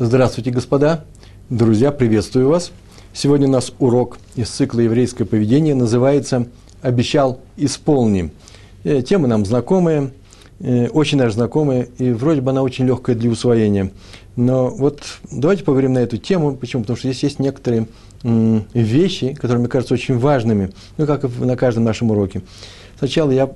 [0.00, 1.04] Здравствуйте, господа!
[1.50, 2.70] Друзья, приветствую вас!
[3.12, 6.46] Сегодня у нас урок из цикла «Еврейское поведение» называется
[6.82, 8.30] «Обещал, исполни».
[8.84, 10.12] Э, тема нам знакомая,
[10.60, 13.90] э, очень даже знакомая, и вроде бы она очень легкая для усвоения.
[14.36, 15.02] Но вот
[15.32, 16.54] давайте поговорим на эту тему.
[16.54, 16.82] Почему?
[16.82, 17.88] Потому что здесь есть некоторые
[18.22, 22.42] вещи, которые мне кажутся очень важными, ну, как и на каждом нашем уроке.
[22.98, 23.50] Сначала я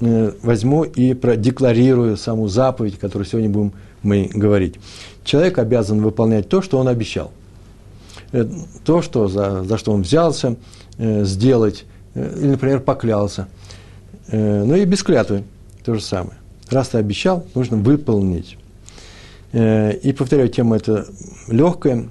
[0.00, 3.72] э, возьму и продекларирую саму заповедь, которую сегодня будем
[4.04, 4.76] мы говорить.
[5.26, 7.32] Человек обязан выполнять то, что он обещал.
[8.30, 8.48] Э,
[8.84, 10.54] то, что, за, за что он взялся
[10.98, 11.84] э, сделать,
[12.14, 13.48] э, или, например, поклялся.
[14.28, 15.42] Э, ну и без клятвы
[15.84, 16.38] то же самое.
[16.70, 18.56] Раз ты обещал, нужно выполнить.
[19.50, 21.06] Э, и повторяю, тема эта
[21.48, 22.08] легкая.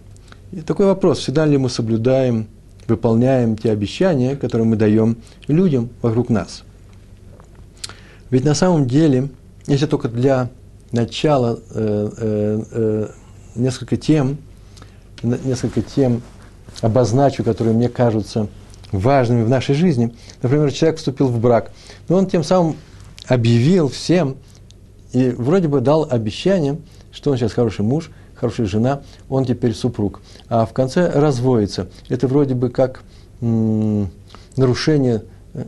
[0.52, 2.48] И такой вопрос, всегда ли мы соблюдаем,
[2.86, 5.16] выполняем те обещания, которые мы даем
[5.48, 6.64] людям вокруг нас.
[8.30, 9.30] Ведь на самом деле,
[9.68, 10.50] если только для
[10.96, 13.08] начало э, э, э,
[13.56, 14.38] несколько тем,
[15.22, 16.22] несколько тем
[16.82, 18.48] обозначу, которые мне кажутся
[18.92, 20.16] важными в нашей жизни.
[20.42, 21.72] Например, человек вступил в брак,
[22.08, 22.76] но он тем самым
[23.28, 24.38] объявил всем
[25.12, 26.78] и вроде бы дал обещание,
[27.12, 30.22] что он сейчас хороший муж, хорошая жена, он теперь супруг.
[30.50, 31.88] А в конце разводится.
[32.10, 33.04] Это вроде бы как
[33.42, 35.66] нарушение, э,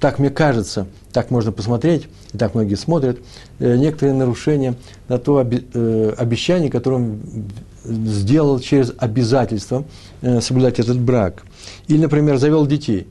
[0.00, 3.18] так мне кажется, так можно посмотреть, и так многие смотрят,
[3.60, 4.74] э, некоторые нарушения
[5.08, 7.18] на то э, обещание, которое
[7.84, 9.84] сделал через обязательство
[10.22, 11.44] э, соблюдать этот брак.
[11.86, 13.06] Или, например, завел детей.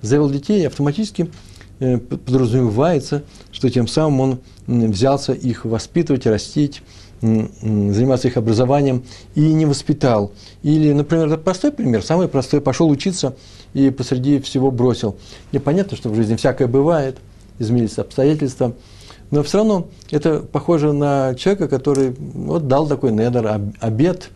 [0.00, 1.30] Завел детей, автоматически
[1.78, 6.82] подразумевается, что тем самым он взялся их воспитывать, растить,
[7.20, 9.04] заниматься их образованием
[9.36, 10.32] и не воспитал.
[10.64, 13.36] Или, например, простой пример, самый простой, пошел учиться
[13.74, 15.16] и посреди всего бросил.
[15.52, 17.18] И понятно, что в жизни всякое бывает–
[17.58, 18.74] изменились обстоятельства.
[19.30, 24.30] Но все равно это похоже на человека, который вот дал такой недер, обед,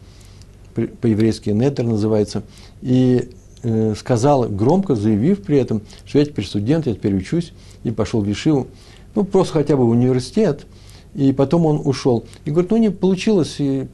[0.74, 2.42] по-еврейски недер называется,
[2.82, 3.30] и
[3.62, 7.52] э, сказал, громко заявив при этом, что я теперь студент, я теперь учусь,
[7.84, 8.68] и пошел в Вишиву,
[9.14, 10.66] ну, просто хотя бы в университет,
[11.14, 12.24] и потом он ушел.
[12.44, 13.86] И говорит, ну, не получилось, и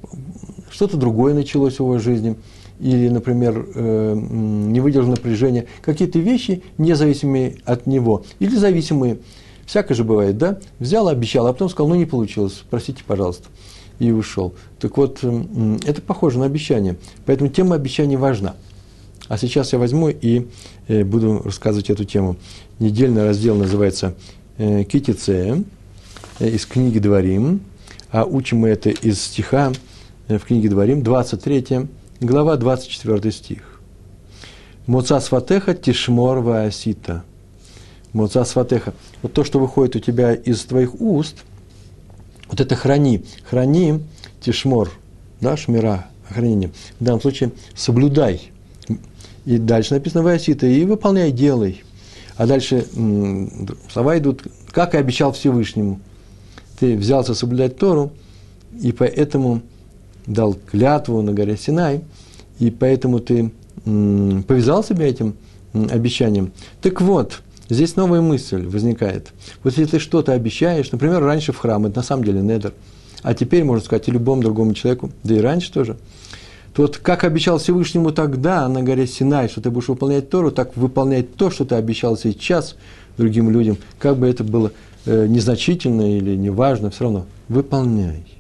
[0.71, 2.37] что-то другое началось в его жизни–
[2.81, 9.19] или, например, э, не выдержал напряжения, какие-то вещи независимые от него, или зависимые.
[9.67, 10.59] Всякое же бывает, да?
[10.79, 13.49] Взял, обещал, а потом сказал, ну не получилось, простите, пожалуйста,
[13.99, 14.55] и ушел.
[14.81, 16.97] Так вот, это похоже на обещание.
[17.27, 18.55] Поэтому тема обещаний важна.
[19.29, 20.47] А сейчас я возьму и
[20.87, 22.37] э, буду рассказывать эту тему.
[22.79, 24.15] Недельный раздел называется
[24.57, 25.65] э, «Китице»
[26.39, 27.61] из книги «Дворим»,
[28.11, 29.73] а учим мы это из стиха
[30.29, 31.89] в книге «Дворим», 23
[32.21, 33.81] глава 24 стих.
[34.87, 37.23] Моца сватеха тишмор ваасита.
[38.13, 38.95] Моца сватеха.
[39.23, 41.37] Вот то, что выходит у тебя из твоих уст,
[42.49, 43.25] вот это храни.
[43.49, 44.01] Храни
[44.41, 44.91] тишмор,
[45.41, 46.71] да, шмира, хранение.
[46.99, 48.51] В данном случае соблюдай.
[49.45, 51.85] И дальше написано ваасита, и выполняй, делай.
[52.37, 52.87] А дальше
[53.93, 56.01] слова идут, как и обещал Всевышнему.
[56.81, 58.13] Ты взялся соблюдать Тору,
[58.81, 59.63] и поэтому
[60.29, 62.03] дал клятву на горе Синай,
[62.61, 63.51] и поэтому ты
[63.85, 65.35] повязал себя этим
[65.73, 66.53] обещанием.
[66.83, 69.33] Так вот, здесь новая мысль возникает.
[69.65, 72.75] Вот если ты что-то обещаешь, например, раньше в храм, это на самом деле недер,
[73.23, 75.97] а теперь, можно сказать, и любому другому человеку, да и раньше тоже,
[76.75, 80.77] то вот как обещал Всевышнему тогда на горе Синай, что ты будешь выполнять Тору, так
[80.77, 82.77] выполнять то, что ты обещал сейчас
[83.17, 84.73] другим людям, как бы это было
[85.07, 88.38] э, незначительно или неважно, все равно выполняй.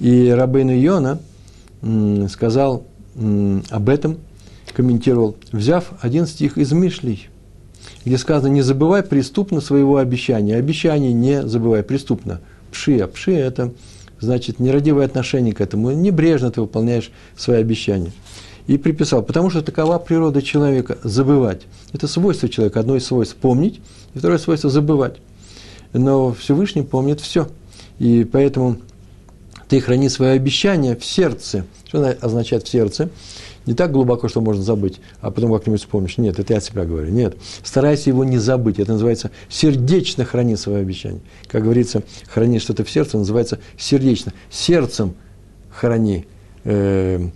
[0.00, 1.18] И Рабейну Йона
[2.28, 2.84] сказал
[3.16, 4.18] об этом,
[4.74, 7.28] комментировал, взяв один стих из Мишлей,
[8.04, 10.56] где сказано, не забывай преступно своего обещания.
[10.56, 12.40] Обещание не забывай преступно.
[12.70, 13.72] Пши, а пши– это
[14.20, 15.90] значит нерадивое отношение к этому.
[15.92, 18.12] Небрежно ты выполняешь свои обещания.
[18.66, 21.62] И приписал, потому что такова природа человека– забывать.
[21.92, 23.80] Это свойство человека, одно из свойств– помнить,
[24.14, 25.16] и второе свойство– забывать.
[25.92, 27.48] Но Всевышний помнит все.
[27.98, 28.78] И поэтому
[29.68, 31.64] ты храни свое обещание в сердце.
[31.86, 33.10] Что означает в сердце?
[33.66, 36.18] Не так глубоко, что можно забыть, а потом как-нибудь вспомнишь.
[36.18, 37.10] Нет, это я от себя говорю.
[37.10, 37.36] Нет.
[37.64, 38.78] Старайся его не забыть.
[38.78, 41.20] Это называется сердечно храни свое обещание.
[41.48, 44.32] Как говорится, храни что-то в сердце, называется сердечно.
[44.50, 45.16] Сердцем
[45.68, 46.26] храни
[46.62, 47.28] э,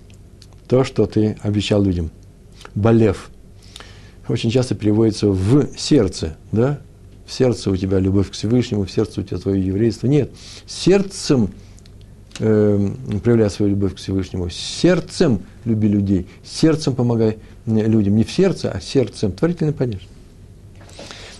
[0.69, 2.13] то, что ты обещал людям.
[2.77, 3.31] Болев.
[4.29, 6.81] Очень часто переводится в сердце, да?
[7.27, 10.07] В сердце у тебя любовь к Всевышнему, в сердце у тебя твое еврейство.
[10.07, 10.31] Нет.
[10.67, 11.51] Сердцем
[12.41, 14.51] э, свою любовь к Всевышнему.
[14.51, 18.17] Сердцем люби людей, сердцем помогай людям.
[18.17, 19.33] Не в сердце, а сердцем.
[19.33, 20.01] Творительный падеж.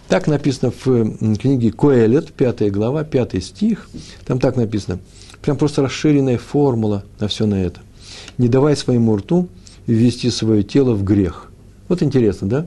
[0.09, 3.89] Так написано в книге Коэлет, 5 глава, 5 стих.
[4.27, 4.99] Там так написано.
[5.41, 7.81] Прям просто расширенная формула на все на это.
[8.37, 9.49] Не давай своему рту
[9.87, 11.51] ввести свое тело в грех.
[11.89, 12.67] Вот интересно, да?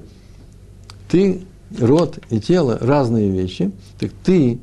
[1.09, 1.41] Ты,
[1.79, 3.71] рот и тело– разные вещи.
[3.99, 4.59] Так ты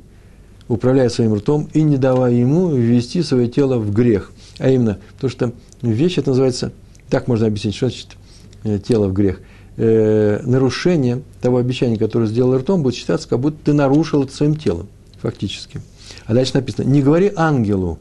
[0.71, 4.31] управляй своим ртом и не давай ему ввести свое тело в грех.
[4.59, 5.53] А именно, потому что
[5.83, 6.73] вещь это называется,
[7.09, 8.11] так можно объяснить, что значит
[8.63, 9.41] э, тело в грех.
[9.77, 14.55] Э, нарушение того обещания, которое сделал ртом, будет считаться, как будто ты нарушил это своим
[14.55, 14.87] телом,
[15.21, 15.81] фактически.
[16.27, 17.99] А дальше написано, не говори ангелу,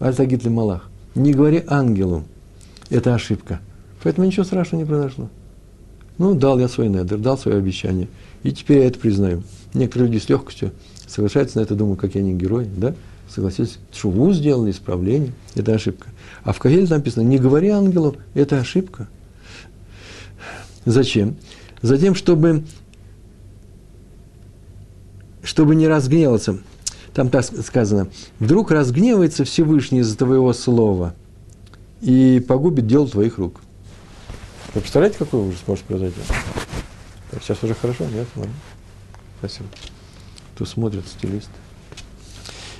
[0.00, 2.24] аль-тагит малах, не говори ангелу,
[2.90, 3.60] это ошибка.
[4.02, 5.28] Поэтому ничего страшного не произошло.
[6.18, 8.08] Ну, дал я свой недер, дал свое обещание,
[8.42, 9.42] и теперь я это признаю.
[9.74, 10.72] Некоторые люди с легкостью
[11.06, 12.94] соглашаются на это, думают, какие они герои, да?
[13.28, 16.08] Согласились, шуву сделали, исправление, это ошибка.
[16.44, 19.08] А в Кагеле написано, не говори ангелу, это ошибка.
[20.84, 21.36] Зачем?
[21.82, 22.64] Затем, чтобы,
[25.42, 26.58] чтобы не разгневаться.
[27.12, 28.08] Там так сказано,
[28.38, 31.14] вдруг разгневается Всевышний из-за твоего слова
[32.00, 33.60] и погубит дело твоих рук.
[34.76, 36.20] Вы представляете, какой ужас может произойти?
[37.42, 38.28] Сейчас уже хорошо, нет?
[38.36, 38.54] Ладно.
[39.40, 39.66] Спасибо
[40.56, 41.50] кто смотрит, стилист.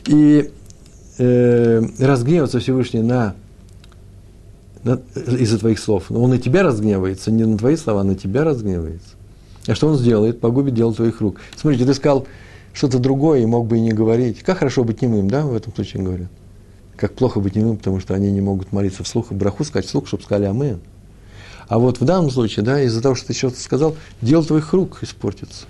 [0.06, 0.50] И
[1.18, 3.36] э, разгневаться Всевышний на,
[4.82, 6.06] на, из-за твоих слов.
[6.08, 9.10] Но он и тебя разгневается, не на твои слова, а на тебя разгневается.
[9.66, 10.40] А что он сделает?
[10.40, 11.36] Погубит дело твоих рук.
[11.54, 12.26] Смотрите, ты сказал
[12.72, 14.42] что-то другое и мог бы и не говорить.
[14.42, 16.30] Как хорошо быть немым, да, в этом случае говорят.
[16.96, 20.06] Как плохо быть немым, потому что они не могут молиться вслух и браху сказать вслух,
[20.06, 20.80] чтобы сказали амен.
[21.68, 24.98] А вот в данном случае, да, из-за того, что ты что-то сказал, дело твоих рук
[25.02, 25.66] испортится.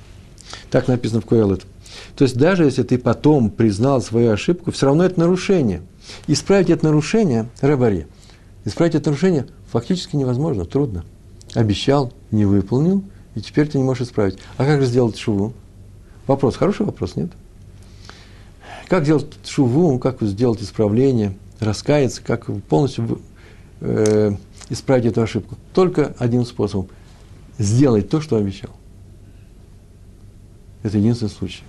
[0.70, 1.64] Так написано в Коэлет.
[2.16, 5.82] То есть даже если ты потом признал свою ошибку, все равно это нарушение.
[6.26, 8.06] Исправить это нарушение, Рабари,
[8.64, 11.04] исправить это нарушение фактически невозможно, трудно.
[11.54, 13.02] Обещал, не выполнил,
[13.34, 14.38] и теперь ты не можешь исправить.
[14.56, 15.52] А как же сделать шуву?
[16.26, 17.31] Вопрос, хороший вопрос, нет?
[18.88, 23.20] Как сделать шуву, как сделать исправление, раскаяться, как полностью
[23.81, 24.37] э,
[24.68, 25.56] исправить эту ошибку?
[25.72, 26.88] Только одним способом.
[27.58, 28.70] Сделать то, что обещал.
[30.82, 31.62] Это единственный случай.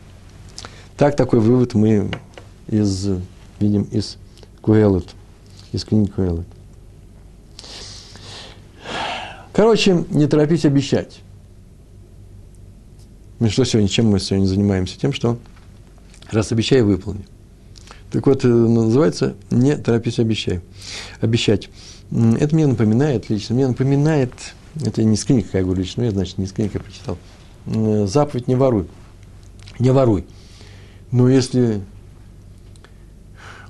[0.97, 2.11] Так такой вывод мы
[2.67, 3.07] из,
[3.59, 4.17] видим из
[4.61, 5.07] Куэлот,
[5.71, 6.45] из книги Куэлот.
[9.53, 11.19] Короче, не торопись обещать.
[13.39, 14.99] Ну что сегодня, чем мы сегодня занимаемся?
[14.99, 15.37] Тем, что
[16.31, 17.25] раз обещай, выполни.
[18.11, 20.61] Так вот, э, называется «Не торопись, обещай».
[21.21, 21.69] Обещать.
[22.11, 24.31] Это мне напоминает лично, мне напоминает,
[24.81, 27.17] это не с книги, как я говорю лично, я, значит, не с книги прочитал,
[28.07, 28.87] заповедь «Не воруй».
[29.79, 30.25] Не воруй.
[31.11, 31.81] Но если...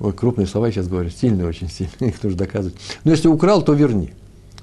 [0.00, 2.76] Ой, крупные слова сейчас говорю, сильные очень сильные, их нужно доказывать.
[3.04, 4.10] Но если украл, то верни.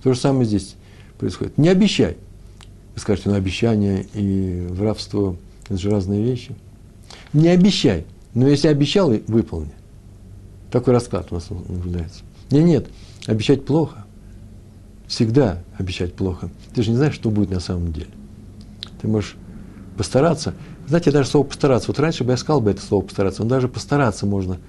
[0.02, 0.76] То же самое здесь
[1.18, 1.58] происходит.
[1.58, 2.18] Не обещай.
[2.94, 5.36] Вы скажете, ну обещание и воровство–
[5.66, 6.56] это же разные вещи.
[7.34, 8.06] Не обещай.
[8.34, 9.72] Но если обещал, выполни.
[10.72, 12.22] Такой расклад у нас наблюдается.
[12.52, 12.88] Нет, нет,
[13.26, 14.06] обещать плохо.
[15.08, 16.50] Всегда обещать плохо.
[16.74, 18.08] Ты же не знаешь, что будет на самом деле.
[19.02, 19.36] Ты можешь
[19.98, 20.54] постараться,
[20.88, 21.88] знаете, даже слово «постараться».
[21.88, 24.60] Вот раньше бы я сказал бы это слово «постараться», но даже постараться можно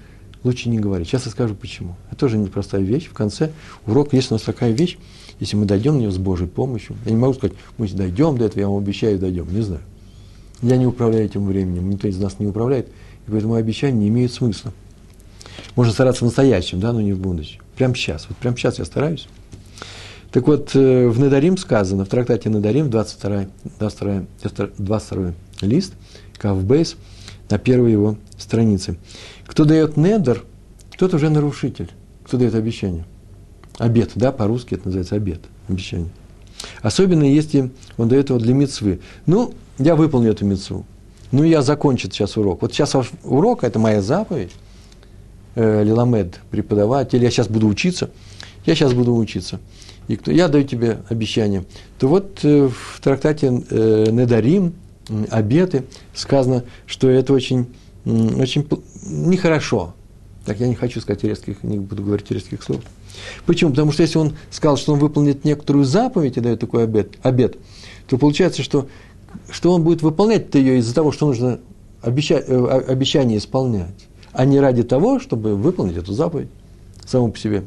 [0.43, 1.07] лучше не говорить.
[1.07, 1.95] Сейчас я скажу почему.
[2.09, 3.07] Это тоже непростая вещь.
[3.07, 3.51] В конце
[3.85, 4.97] урока есть у нас такая вещь,
[5.39, 6.95] если мы дойдем до нее с Божьей помощью.
[7.05, 9.53] Я не могу сказать, мы дойдем до этого, я вам обещаю, дойдем.
[9.53, 9.81] Не знаю.
[10.61, 12.87] Я не управляю этим временем, никто из нас не управляет,
[13.27, 14.73] и поэтому обещания не имеют смысла.
[15.75, 17.61] Можно стараться в настоящем, да, но не в будущем.
[17.77, 18.25] Прямо сейчас.
[18.27, 19.27] Вот прямо сейчас я стараюсь.
[20.31, 23.47] Так вот, э, в Надарим сказано, в трактате Надарим, 22,
[23.79, 24.23] 22,
[24.77, 25.93] 22 лист,
[26.37, 26.97] Кавбейс,
[27.49, 28.97] на первой его странице.
[29.45, 30.43] Кто дает недер,
[30.97, 31.91] тот уже нарушитель.
[32.25, 33.05] Кто дает обещание?
[33.77, 36.09] Обед, да, по-русски это называется обед, обещание.
[36.81, 38.99] Особенно если он дает его для мецвы.
[39.27, 40.85] Ну, я выполню эту мецву.
[41.31, 42.63] Ну, я закончу сейчас урок.
[42.63, 44.51] Вот сейчас урок, это моя заповедь.
[45.59, 48.11] Э, Лиламед, преподаватель, я сейчас буду учиться.
[48.67, 49.59] Я сейчас буду учиться.
[50.07, 51.65] И кто, я даю тебе обещание.
[51.97, 54.75] То вот э, в трактате э, Недарим,
[55.31, 57.65] обеты, сказано, что это очень,
[58.05, 58.67] очень
[59.03, 59.95] нехорошо.
[60.45, 62.81] Так я не хочу сказать резких, не буду говорить резких слов.
[63.47, 63.71] Почему?
[63.71, 67.57] Потому что если он сказал, что он выполнит некоторую заповедь и дает такой обед, обед
[68.07, 68.87] то получается, что,
[69.49, 71.59] что он будет выполнять ее из-за того, что нужно
[72.03, 74.06] обещать, э, обещание исполнять,
[74.37, 76.49] а не ради того, чтобы выполнить эту заповедь
[77.07, 77.63] саму по себе.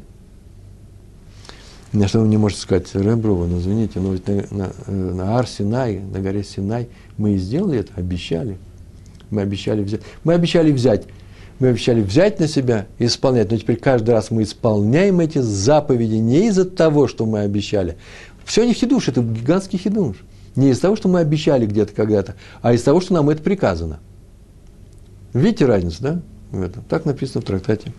[1.91, 5.37] На что вы мне можете сказать, Рэброва, ну извините, но ведь на, на, э, на
[5.37, 6.87] Ар Синай, на горе Синай,
[7.17, 8.57] мы и сделали это, обещали.
[9.29, 9.99] Мы обещали взять.
[10.23, 11.07] Мы обещали взять.
[11.59, 13.51] Мы обещали взять на себя и исполнять.
[13.51, 17.97] Но теперь каждый раз мы исполняем эти заповеди не из-за того, что мы обещали.
[18.45, 20.15] Все не хидуш, это гигантский хидуш.
[20.55, 23.99] не из того, что мы обещали где-то когда-то, а из того, что нам это приказано.
[25.33, 26.21] Видите разницу, да?
[26.51, 26.83] В этом.
[26.89, 27.93] Так написано в трактате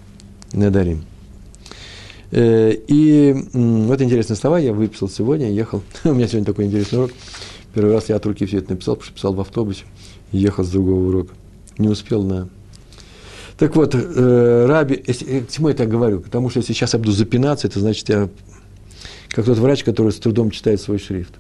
[0.52, 1.04] Недарим.
[2.30, 5.82] Э, и вот интересные слова я выписал сегодня, ехал.
[6.04, 7.12] У меня сегодня такой интересный урок.
[7.74, 9.84] Первый раз я от руки все это написал, потому что писал в автобусе
[10.32, 11.34] ехал с другого урока.
[11.78, 12.48] Не успел на...
[13.58, 16.20] Так вот, э, Раби, если, э, к чему я так говорю?
[16.20, 18.28] Потому что если сейчас я буду запинаться, это значит, я
[19.28, 21.34] как тот врач, который с трудом читает свой шрифт.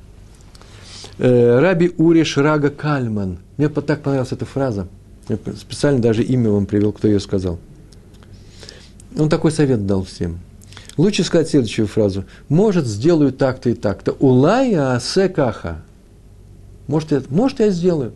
[1.18, 3.38] Раби Ури Шрага Кальман.
[3.58, 4.88] Мне так понравилась эта фраза.
[5.56, 7.58] Специально даже имя вам привел, кто ее сказал.
[9.18, 10.40] Он такой совет дал всем.
[10.96, 12.24] Лучше сказать следующую фразу.
[12.48, 14.12] Может, сделаю так-то и так-то.
[14.12, 15.82] Улая асе каха.
[16.86, 18.12] Может, я, может, я сделаю.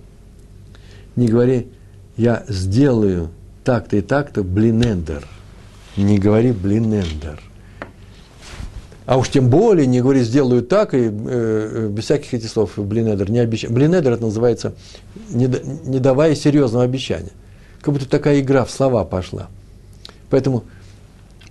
[1.16, 1.68] Не говори,
[2.16, 3.30] я сделаю
[3.64, 5.26] так-то и так-то, блинендер.
[5.96, 7.40] Не говори блинендер.
[9.07, 12.73] А уж тем более не говори, сделаю так, и э, э без всяких этих слов,
[12.77, 13.73] блинедер, не обещаю.
[13.73, 14.75] Блинедер это называется,
[15.31, 15.49] не,
[15.85, 17.31] не давая серьезного обещания.
[17.81, 19.47] Как будто такая игра в слова пошла.
[20.29, 20.65] Поэтому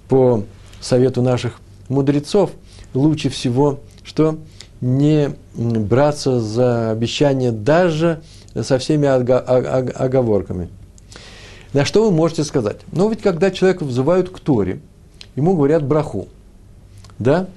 [0.10, 0.44] по
[0.82, 1.54] совету наших
[1.88, 2.52] мудрецов
[2.94, 4.38] лучше всего, что
[4.82, 8.22] не браться за обещание даже
[8.62, 10.68] со всеми оговорками.
[11.72, 12.82] На что вы можете сказать?
[12.92, 14.82] Ну, ведь когда человека взывают к Торе,
[15.38, 16.28] ему говорят браху–
[17.20, 17.48] да,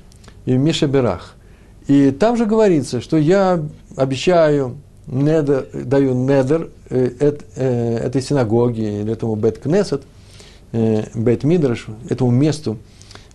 [0.46, 1.34] и Миша Берах.
[1.86, 3.64] И там же говорится, что я
[3.96, 10.02] обещаю, недер, даю недер э, э, этой синагоге или этому Бет Кнесет,
[10.72, 12.78] э, Бет Мидраш, этому месту,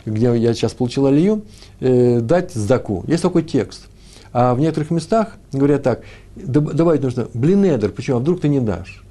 [0.06, 1.44] где я сейчас получил алию,
[1.80, 3.04] э, дать сдаку.
[3.08, 3.88] Есть такой текст.
[4.32, 6.04] А в некоторых местах говорят так,
[6.36, 9.04] давать нужно блинедер, почему, а вдруг ты не дашь?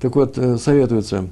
[0.00, 1.28] Так вот, э, советуется,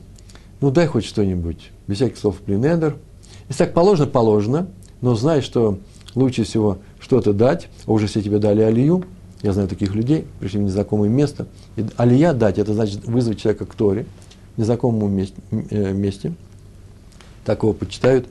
[0.60, 2.96] ну дай хоть что-нибудь, без всяких слов блинедер–
[3.48, 4.68] если так положено, положено,
[5.00, 5.78] но знай, что
[6.14, 9.04] лучше всего что-то дать, а уже все тебе дали алию,
[9.42, 13.66] я знаю таких людей, пришли в незнакомое место, и алия дать, это значит вызвать человека
[13.66, 14.06] к Торе,
[14.56, 15.36] в незнакомом месте,
[15.70, 16.32] э, месте,
[17.44, 18.26] так его почитают,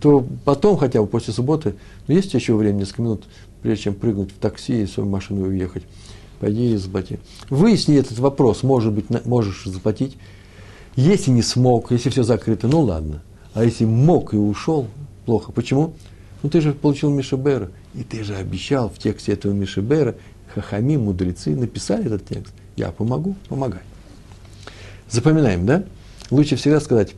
[0.00, 1.74] то потом, хотя бы после субботы,
[2.08, 3.24] ну, есть еще время, несколько минут,
[3.62, 5.84] прежде чем прыгнуть в такси и свою машину уехать,
[6.40, 7.20] пойди и заплати.
[7.48, 10.18] Выясни этот вопрос, может быть, можешь заплатить.
[10.96, 13.22] Если не смог, если все закрыто, ну ладно–
[13.54, 14.86] а если мог и ушел,
[15.26, 15.52] плохо.
[15.52, 15.94] Почему?
[16.42, 20.14] Ну ты же получил Мишебера, и ты же обещал в тексте этого Мишебера,
[20.54, 22.54] хахами, мудрецы написали этот текст.
[22.76, 23.82] Я помогу, помогай.
[25.08, 25.84] Запоминаем, да?
[26.30, 27.14] Лучше всегда сказать,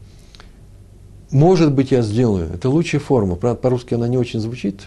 [1.31, 2.49] может быть, я сделаю.
[2.55, 3.35] Это лучшая форма.
[3.37, 4.83] Правда, по-русски она не очень звучит.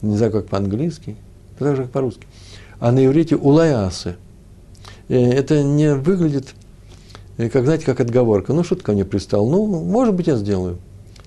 [0.00, 1.16] Не знаю, как по-английски.
[1.58, 2.26] Так же, как по-русски.
[2.80, 4.16] А на иврите улаясы.
[5.08, 6.54] Э, это не выглядит,
[7.36, 8.52] э, как, знаете, как отговорка.
[8.52, 9.48] Ну, ко мне пристал?
[9.48, 10.78] Ну, может быть, я сделаю.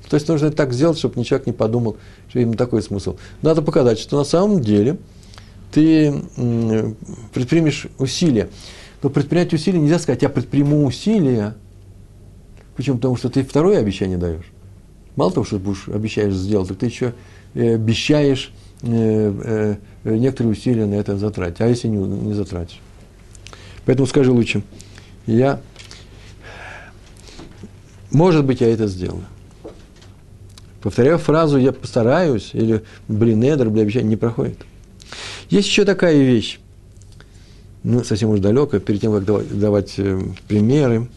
[0.10, 1.98] То есть нужно так сделать, чтобы человек не подумал,
[2.30, 3.18] что именно такой смысл.
[3.42, 4.98] Надо показать, что на самом деле
[5.72, 6.14] ты
[7.34, 8.50] предпримешь усилия.
[9.02, 11.56] Но предпринять усилия нельзя сказать, я предприму усилия.
[12.76, 12.98] Почему?
[12.98, 14.52] Потому что ты второе обещание даешь.
[15.16, 17.14] Мало того, что будешь обещаешь сделать, так ты еще
[17.54, 21.62] э, обещаешь э, э, некоторые усилия на это затратить.
[21.62, 22.80] А если не, не затратишь?
[23.86, 24.64] Поэтому скажи лучше,
[25.26, 25.62] я,
[28.12, 29.24] может быть, я это сделаю.
[30.86, 34.60] Повторяю фразу «я постараюсь» или «блин, эдр», «бля, обещание» не проходит.
[35.50, 36.60] Есть еще такая вещь,
[37.82, 41.08] ну, совсем уж далеко, перед тем, как давать, давать э, примеры,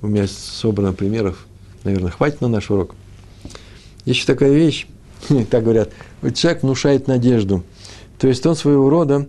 [0.00, 1.46] у меня собрано примеров,
[1.84, 2.96] наверное, хватит на наш урок.
[4.06, 4.88] Есть еще такая вещь,
[5.50, 5.90] так говорят,
[6.34, 7.62] человек внушает надежду.
[8.18, 9.28] То есть он своего рода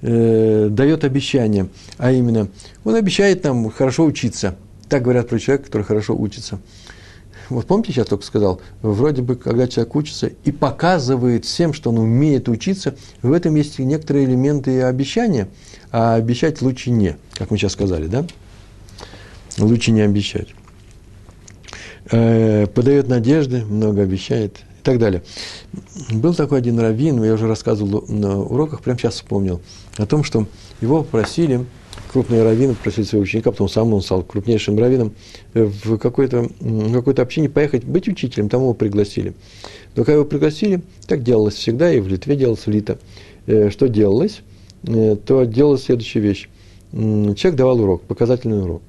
[0.00, 2.48] э, дает обещание, а именно,
[2.84, 4.56] он обещает нам хорошо учиться.
[4.88, 6.58] Так говорят про человека, который хорошо учится.
[7.48, 11.98] Вот помните, сейчас только сказал, вроде бы, когда человек учится и показывает всем, что он
[11.98, 15.48] умеет учиться, в этом есть некоторые элементы обещания,
[15.92, 18.26] а обещать лучше не, как мы сейчас сказали, да?
[19.58, 20.48] Лучше не обещать.
[22.10, 25.22] Э, подает надежды, много обещает и так далее.
[26.10, 29.60] Был такой один раввин, я уже рассказывал на уроках, прямо сейчас вспомнил,
[29.96, 30.46] о том, что
[30.80, 31.64] его попросили
[32.06, 35.12] крупные раввины просили своего ученика, потом сам он стал крупнейшим раввином,
[35.54, 36.48] э, в какой-то
[36.92, 39.34] какой общине поехать быть учителем, там его пригласили.
[39.94, 42.98] Но когда его пригласили, так делалось всегда, и в Литве делалось в Лито.
[43.46, 44.42] Э, что делалось?
[44.86, 46.48] Э, то делалась следующая вещь.
[46.92, 48.82] Человек давал урок, показательный урок.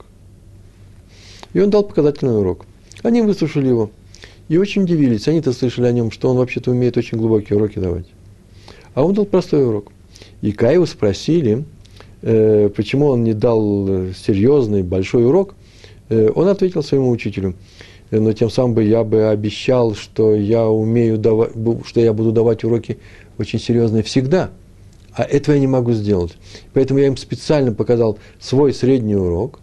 [1.54, 2.66] И он дал показательный урок.
[3.04, 3.92] Они выслушали его.
[4.50, 5.28] И очень удивились.
[5.28, 8.06] Они-то слышали о нем, что он вообще-то умеет очень глубокие уроки давать.
[8.94, 9.92] А он дал простой урок.
[10.42, 11.66] И Каеву спросили,
[12.22, 15.56] почему он не дал э, серьезный, большой урок,
[16.10, 17.56] э, он ответил своему учителю,
[18.12, 21.52] но тем самым бы я бы обещал, что я умею давать,
[21.86, 22.98] что я буду давать уроки
[23.38, 24.50] очень серьезные всегда.
[25.14, 26.34] А этого я не могу сделать.
[26.74, 29.60] Поэтому я им специально показал свой средний урок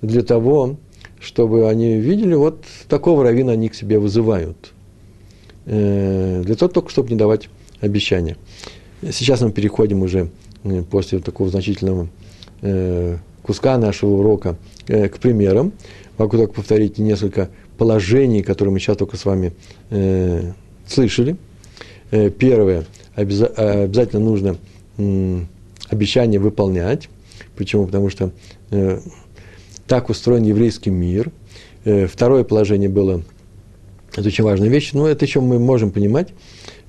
[0.00, 0.76] для того,
[1.20, 4.72] чтобы они видели, вот такого равина они к себе вызывают.
[5.66, 7.48] Э, для того только, чтобы не давать
[7.80, 8.36] обещания.
[9.12, 10.28] Сейчас мы переходим уже э,
[10.90, 12.08] после такого значительного
[12.62, 14.56] э, куска нашего урока
[14.86, 15.72] к примерам.
[16.18, 19.52] Могу только повторить несколько положений, которые мы сейчас только с вами
[20.86, 21.36] слышали.
[22.10, 22.84] Первое.
[23.14, 24.56] Обязательно нужно
[25.88, 27.08] обещание выполнять.
[27.56, 27.86] Почему?
[27.86, 28.30] Потому что
[29.86, 31.30] так устроен еврейский мир.
[31.84, 33.22] Э, второе положение было,
[34.14, 36.28] это очень важная вещь, но это еще мы можем понимать.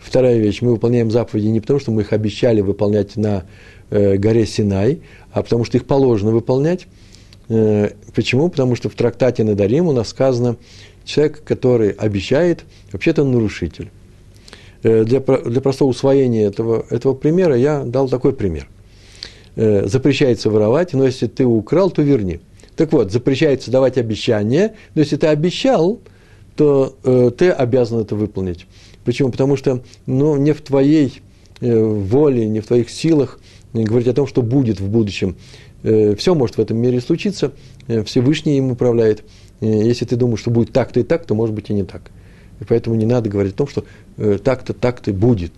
[0.05, 3.43] Вторая вещь, мы выполняем заповеди не потому, что мы их обещали выполнять на
[3.89, 6.85] э, горе Синай, а потому что их положено выполнять.
[7.49, 8.49] Э, почему?
[8.49, 10.57] Потому что в трактате Надарим у нас сказано,
[11.05, 13.89] человек, который обещает, вообще-то он нарушитель.
[14.83, 18.69] Для, для простого усвоения этого, этого примера я дал такой пример.
[19.55, 22.39] Запрещается воровать, но если ты украл, то верни.
[22.75, 25.99] Так вот, запрещается давать обещания, но если ты обещал,
[26.55, 28.65] то э, ты обязан это выполнить.
[29.05, 29.29] Почему?
[29.29, 31.21] Потому что ну, не в твоей
[31.61, 33.39] э, воле, не в твоих силах
[33.73, 35.37] э, говорить о том, что будет в будущем.
[35.83, 37.53] Э, все может в этом мире случиться,
[38.05, 39.23] Всевышний им управляет.
[39.61, 42.11] Если ты думаешь, что будет так-то и так, то может быть и не так.
[42.59, 43.85] И поэтому не надо говорить о том, что
[44.17, 45.53] так-то, так-то будет.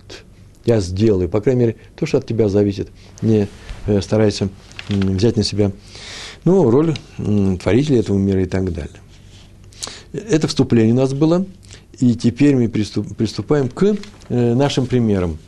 [0.66, 1.28] Я сделаю.
[1.28, 2.90] По крайней мере, то, что от тебя зависит.
[3.22, 3.48] Не
[4.00, 4.50] старайся
[4.88, 5.72] взять на себя
[6.44, 9.00] ну, роль творителя этого мира и так далее.
[10.12, 11.46] Это вступление у нас было,
[11.98, 13.96] и теперь мы приступаем к
[14.28, 15.38] э, нашим примерам.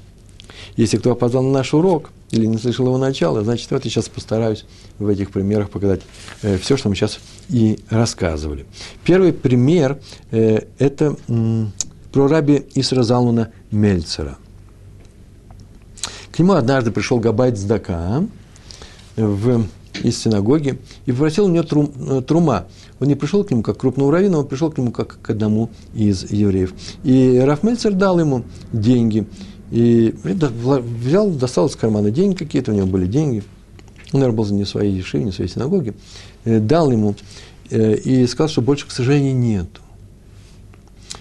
[0.76, 4.08] Если кто опоздал на наш урок или не слышал его начала, значит, вот я сейчас
[4.08, 4.64] постараюсь
[4.98, 6.02] в этих примерах показать
[6.42, 8.66] э, все, что мы сейчас и рассказывали.
[9.04, 11.16] Первый пример э,– это
[12.12, 14.36] про раби Исра Залмана Мельцера.
[16.32, 18.24] К нему однажды пришел Габайт Здака
[19.16, 19.66] в
[20.02, 22.66] из синагоги и попросил у него трум, трума.
[23.00, 25.30] Он не пришел к нему как к крупному раввину, он пришел к нему как к
[25.30, 26.74] одному из евреев.
[27.02, 29.26] И Рафмельцер дал ему деньги.
[29.70, 33.42] И взял, достал из кармана деньги какие-то, у него были деньги.
[34.12, 35.94] Он, наверное, был не своей ешиве, не своей синагоги.
[36.44, 37.14] Э, дал ему
[37.70, 39.80] э, и сказал, что больше, к сожалению, нету.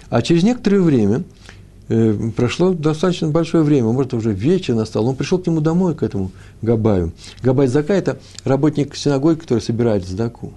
[0.08, 1.24] А через некоторое время–
[1.90, 6.04] Э, прошло достаточно большое время, может, уже вечер настал, он пришел к нему домой, к
[6.04, 6.30] этому
[6.62, 7.12] Габаю.
[7.42, 10.52] Габай Зака– это работник синагоги, который собирает Задаку.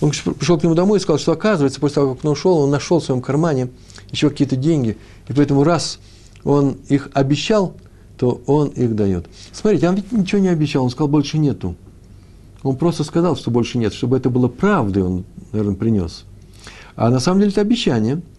[0.00, 2.70] Он пришел к нему домой и сказал, что, оказывается, после того, как он ушел, он
[2.70, 3.68] нашел в своем кармане
[4.10, 4.96] еще какие-то деньги,
[5.28, 5.98] и поэтому раз
[6.44, 7.74] он их обещал,
[8.18, 9.26] то он их дает.
[9.52, 11.76] Смотрите, он ведь ничего не обещал, он сказал, больше нету.
[12.62, 16.24] Он просто сказал, что больше нет, чтобы это было правдой, он, наверное, принес.
[16.94, 18.20] А на самом деле это обещание–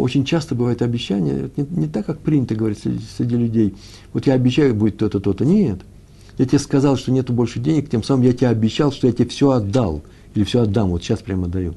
[0.00, 3.74] очень часто бывает обещания, не, не так, как принято говорить среди, среди людей.
[4.12, 5.44] Вот я обещаю, будет то-то, то-то.
[5.44, 5.80] Нет.
[6.38, 9.28] Я тебе сказал, что нету больше денег, тем самым я тебе обещал, что я тебе
[9.28, 10.02] все отдал.
[10.34, 11.74] Или все отдам, вот сейчас прямо отдаю.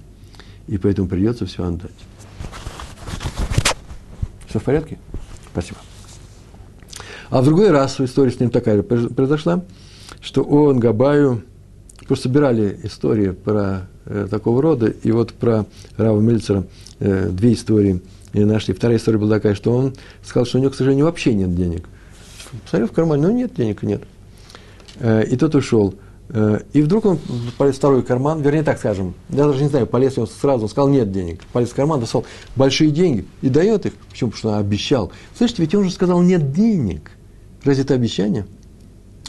[0.67, 1.91] И поэтому придется все отдать.
[4.47, 4.97] Все в порядке?
[5.51, 5.77] Спасибо.
[7.29, 9.63] А в другой раз история с ним такая произошла,
[10.21, 11.43] что он Габаю,
[12.07, 15.65] просто собирали истории про э, такого рода, и вот про
[15.97, 16.65] Рава Мельцера–
[16.99, 18.01] э, две истории
[18.33, 18.73] нашли.
[18.73, 21.87] Вторая история была такая, что он сказал, что у него, к сожалению, вообще нет денег.
[22.63, 24.03] Посмотрел в кармане, ну нет, денег нет.
[24.99, 25.95] Э, и тот ушел.
[26.29, 27.19] Э, и вдруг он
[27.57, 30.69] полез в второй карман, вернее, так скажем, я даже не знаю, полез он сразу, он
[30.69, 31.41] сказал, нет денег.
[31.51, 33.93] Полез в карман, достал большие деньги и дает их.
[34.09, 34.31] Почему?
[34.31, 35.11] Потому что обещал.
[35.37, 37.11] Слышите, ведь он же сказал, нет денег.
[37.63, 38.45] Разве это обещание?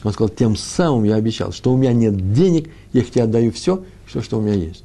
[0.04, 3.82] Он сказал, тем самым я обещал, что у меня нет денег, я тебе отдаю все,
[4.06, 4.84] что, что у меня есть.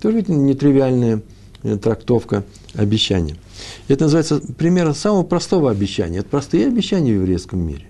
[0.00, 1.22] Тоже ведь нетривиальное
[1.66, 3.36] Э, трактовка обещания.
[3.88, 6.18] Это называется примером самого простого обещания.
[6.18, 7.86] Это простые обещания в еврейском мире.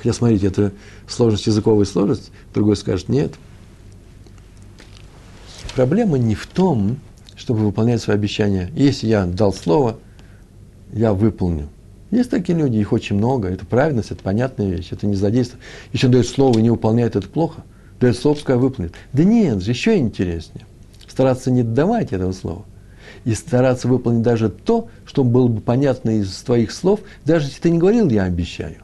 [0.00, 0.72] Хотя, смотрите, это
[1.06, 3.34] сложность, языковая сложность, другой скажет нет.
[5.74, 6.98] Проблема не в том,
[7.36, 8.70] чтобы выполнять свои обещания.
[8.74, 9.98] Если я дал слово,
[10.92, 11.68] я выполню.
[12.10, 13.48] Есть такие люди, их очень много.
[13.48, 15.14] Это правильность, это понятная вещь, это не.
[15.14, 17.62] Если он дает слово и не выполняет, это плохо.
[18.00, 18.94] Дает слово, пускай выполнит.
[19.12, 20.64] Да нет, же еще интереснее.
[21.06, 22.64] Стараться не давать этого слова
[23.24, 27.70] и стараться выполнить даже то, что было бы понятно из твоих слов, даже если ты
[27.70, 28.76] не говорил, я обещаю.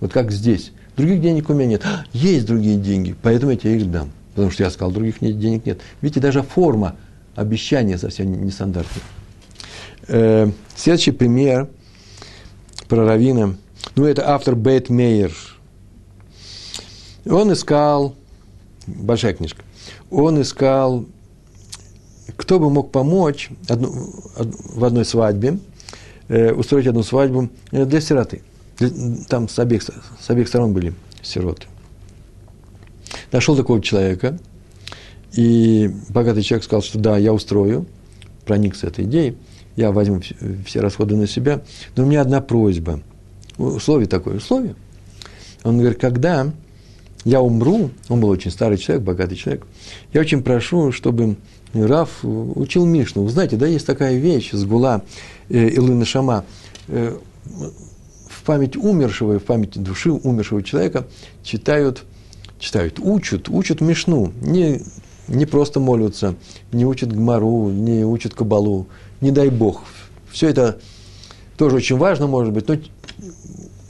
[0.00, 0.72] Вот как здесь.
[0.96, 1.84] Других денег у меня нет.
[2.12, 4.10] Есть другие деньги, поэтому я тебе их дам.
[4.34, 5.80] Потому что я сказал, других нет, денег нет.
[6.02, 6.96] Видите, даже форма
[7.34, 9.02] обещания совсем нестандартная.
[10.08, 11.68] Э, следующий пример
[12.88, 13.56] про Равина.
[13.94, 15.32] Ну, это автор Бейт Мейер.
[17.24, 18.14] Он искал,
[18.86, 19.62] большая книжка,
[20.10, 21.06] он искал
[22.36, 23.90] кто бы мог помочь одну,
[24.36, 25.58] в одной свадьбе,
[26.28, 28.42] э, устроить одну свадьбу э, для сироты.
[29.28, 31.66] Там с обеих, с обеих сторон были сироты.
[33.32, 34.38] Нашел такого человека,
[35.32, 37.86] и богатый человек сказал, что да, я устрою,
[38.44, 39.36] проникся этой идеей,
[39.76, 40.20] я возьму
[40.66, 41.62] все расходы на себя,
[41.96, 43.00] но у меня одна просьба.
[43.58, 44.74] Условие такое, условие.
[45.64, 46.52] Он говорит, когда
[47.24, 49.66] я умру, он был очень старый человек, богатый человек,
[50.12, 51.36] я очень прошу, чтобы
[51.74, 53.24] Раф учил Мишну.
[53.24, 55.02] Вы знаете, да, есть такая вещь, сгула
[55.48, 56.44] э, Илына Шама,
[56.88, 57.16] э,
[58.46, 61.06] память умершего, в память души умершего человека
[61.42, 62.04] читают,
[62.58, 64.32] читают, учат, учат Мишну.
[64.40, 64.80] Не,
[65.28, 66.36] не просто молятся,
[66.72, 68.86] не учат Гмару, не учат Кабалу,
[69.20, 69.82] не дай Бог.
[70.30, 70.78] Все это
[71.58, 72.76] тоже очень важно, может быть, но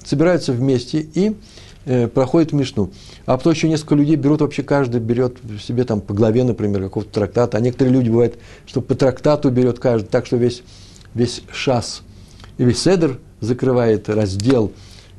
[0.05, 1.37] собираются вместе и
[1.85, 2.90] э, проходят Мишну.
[3.27, 7.12] А потом еще несколько людей берут, вообще каждый берет себе там по главе, например, какого-то
[7.12, 7.59] трактата.
[7.59, 10.62] А некоторые люди бывают, что по трактату берет каждый, так что весь,
[11.14, 12.03] весь шас
[12.57, 14.72] и весь седр закрывает раздел,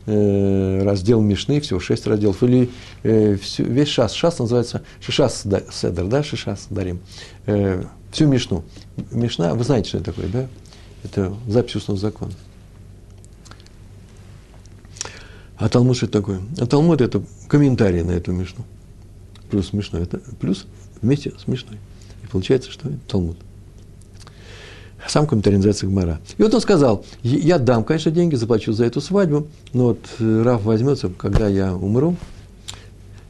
[0.06, 2.70] э, раздел Мишны, всего шесть разделов, или
[3.04, 4.14] э, всю, весь шас.
[4.14, 7.00] Шас называется Шишас Седр, да, Шишас Дарим.
[7.46, 8.64] Э, всю Мишну.
[9.12, 10.48] Мишна, вы знаете, что это такое, да?
[11.04, 12.34] Это запись устного закона.
[15.58, 16.42] А Талмуд что это такое?
[16.60, 18.64] А Талмуд– это комментарий на эту Мишну.
[19.50, 20.04] Плюс смешной.
[20.04, 20.68] Это плюс
[21.02, 21.80] вместе с Мишной.
[22.24, 23.38] И получается, что это Талмуд.
[25.08, 26.20] Сам комментарий называется Гмара.
[26.38, 30.42] И вот он сказал, я дам, конечно, деньги, заплачу за эту свадьбу, но вот э,
[30.44, 32.18] Раф возьмется, когда я умру,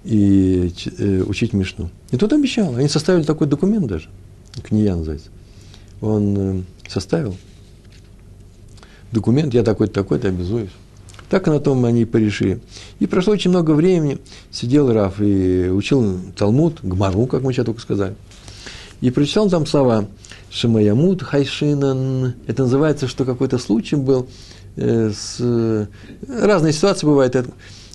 [0.04, 1.90] и э, учить Мишну.
[2.12, 2.76] И тот обещал.
[2.76, 4.10] Они составили такой документ даже.
[4.63, 5.30] Кния называется.
[6.02, 7.36] Он э, составил
[9.12, 10.72] документ, я такой-то, такой-то, обязуюсь.
[11.30, 12.60] Так на том они и порешили.
[13.00, 14.18] И прошло очень много времени,
[14.50, 18.16] сидел Раф и учил Талмуд, Гмару, как мы сейчас только сказали.
[19.02, 20.08] И прочитал там слова
[20.58, 22.34] Шимаямут Хайшинан.
[22.48, 24.28] Это называется, что какой-то случай был.
[24.76, 25.86] Э, с, э,
[26.28, 27.36] разные ситуации бывают.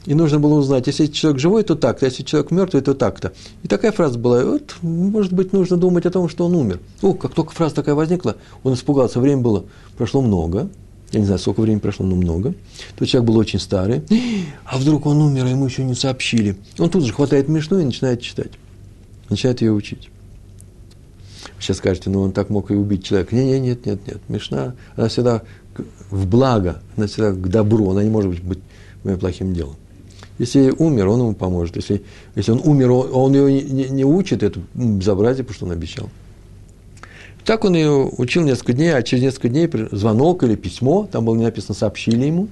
[0.05, 3.33] И нужно было узнать, если человек живой, то так-то, если человек мертвый, то так-то.
[3.63, 6.81] И такая фраза была, вот, может быть, нужно думать о том, что он умер.
[7.03, 9.65] О, как только фраза такая возникла, он испугался, время было,
[9.97, 10.69] прошло много,
[11.13, 12.55] я не знаю, сколько времени прошло, но много.
[12.97, 14.03] Тот человек был очень старый.
[14.65, 16.57] А вдруг он умер, а ему еще не сообщили.
[16.79, 18.53] Он тут же хватает мешну и начинает читать.
[19.29, 20.12] Начинает ее учить.
[21.59, 23.35] Сейчас скажете, ну он так мог и убить человека.
[23.35, 24.19] Нет, нет, нет, нет.
[24.29, 25.43] Мишна, она всегда
[26.11, 28.61] в благо, она всегда к добру, она не может быть
[29.21, 29.77] плохим делом.
[30.39, 31.77] Если умер, он ему поможет.
[31.77, 32.03] Если,
[32.35, 36.09] если он умер, он ее не, не, не учит, это безобразие, потому что он обещал.
[37.45, 41.35] Так он ее учил несколько дней, а через несколько дней звонок или письмо, там было
[41.35, 42.49] не написано, сообщили ему,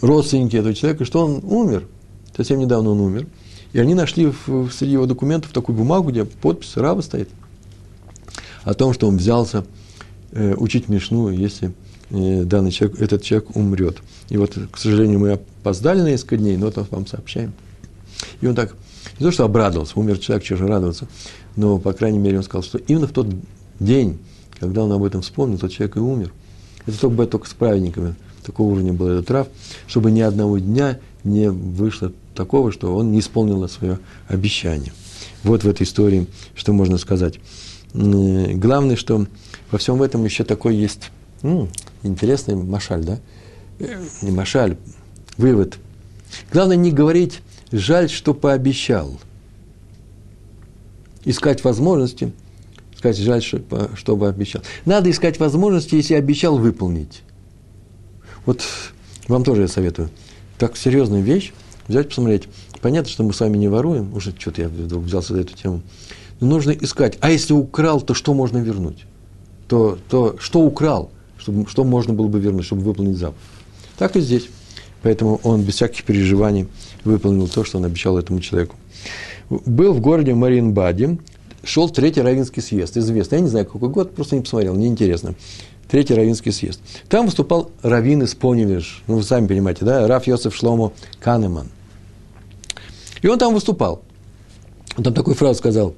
[0.00, 1.86] родственники этого человека, что он умер.
[2.36, 3.26] Совсем недавно он умер.
[3.76, 7.28] И они нашли в, среди его документов такую бумагу, где подпись раба стоит,
[8.64, 9.66] о том, что он взялся
[10.32, 11.74] э, учить Мишну, если
[12.08, 13.98] э, данный человек, этот человек умрет.
[14.30, 17.52] И вот, к сожалению, мы опоздали на несколько дней, но вот вам сообщаем.
[18.40, 18.74] И он так,
[19.20, 21.06] не то, что обрадовался, умер человек, чего же радоваться,
[21.54, 23.28] но, по крайней мере, он сказал, что именно в тот
[23.78, 24.18] день,
[24.58, 26.32] когда он об этом вспомнил, тот человек и умер.
[26.86, 28.14] Это только, только с праведниками.
[28.42, 29.48] Такого уровня был этот трав,
[29.86, 34.92] чтобы ни одного дня не вышло такого, что он не исполнил свое обещание.
[35.42, 37.40] Вот в этой истории, что можно сказать.
[37.92, 39.26] Главное, что
[39.70, 41.10] во всем этом еще такой есть
[41.42, 41.68] м,
[42.02, 43.18] интересный машаль, да?
[43.78, 44.76] Э, не машаль,
[45.36, 45.78] вывод.
[46.52, 47.40] Главное не говорить
[47.72, 49.18] «жаль, что пообещал»,
[51.24, 52.32] искать возможности,
[52.96, 54.62] сказать, жаль, чтобы обещал.
[54.84, 57.22] Надо искать возможности, если обещал выполнить.
[58.44, 58.62] Вот
[59.28, 60.10] вам тоже я советую.
[60.58, 61.52] Так серьезная вещь,
[61.88, 62.44] взять, посмотреть.
[62.80, 65.82] Понятно, что мы с вами не воруем, уже что-то я вдруг взялся за эту тему.
[66.40, 67.18] Но нужно искать.
[67.20, 69.04] А если украл, то что можно вернуть?
[69.68, 73.40] То, то что украл, чтобы, что можно было бы вернуть, чтобы выполнить заповедь?
[73.98, 74.48] Так и здесь.
[75.02, 76.68] Поэтому он без всяких переживаний
[77.04, 78.76] выполнил то, что он обещал этому человеку
[79.48, 81.18] был в городе Маринбаде,
[81.64, 85.34] шел третий равинский съезд, известный, я не знаю, какой год, просто не посмотрел, мне интересно.
[85.88, 86.80] Третий равинский съезд.
[87.08, 91.68] Там выступал раввин из Поневиш, ну, вы сами понимаете, да, Раф Йосеф Шломо Канеман.
[93.26, 94.02] И он там выступал.
[94.96, 95.96] Он там такую фразу сказал,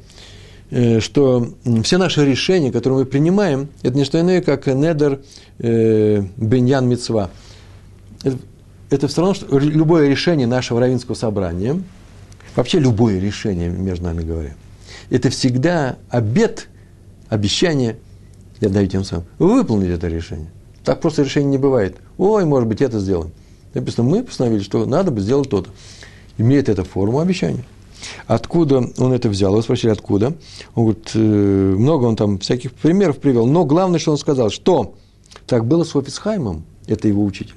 [0.70, 1.46] э, что
[1.84, 5.20] все наши решения, которые мы принимаем, это не что иное, как недер
[5.58, 7.28] э, беньян мецва.
[8.24, 8.38] Это,
[8.88, 11.82] это все равно, что любое решение нашего равинского собрания–
[12.56, 14.54] вообще любое решение, между нами говоря,
[15.10, 16.68] это всегда обед,
[17.28, 17.98] обещание,
[18.62, 20.48] я даю тем самым, выполнить это решение.
[20.82, 21.98] Так просто решение не бывает.
[22.16, 23.32] Ой, может быть, это сделаем.
[23.74, 25.68] Написано, мы постановили, что надо бы сделать то-то.
[26.38, 27.64] Имеет это форму обещания.
[28.26, 29.54] Откуда он это взял?
[29.54, 30.34] Вы спросили, откуда?
[30.74, 34.94] Он говорит, «Э, много он там всяких примеров привел, но главное, что он сказал, что
[35.46, 37.54] так было с Офисхаймом, это его учитель.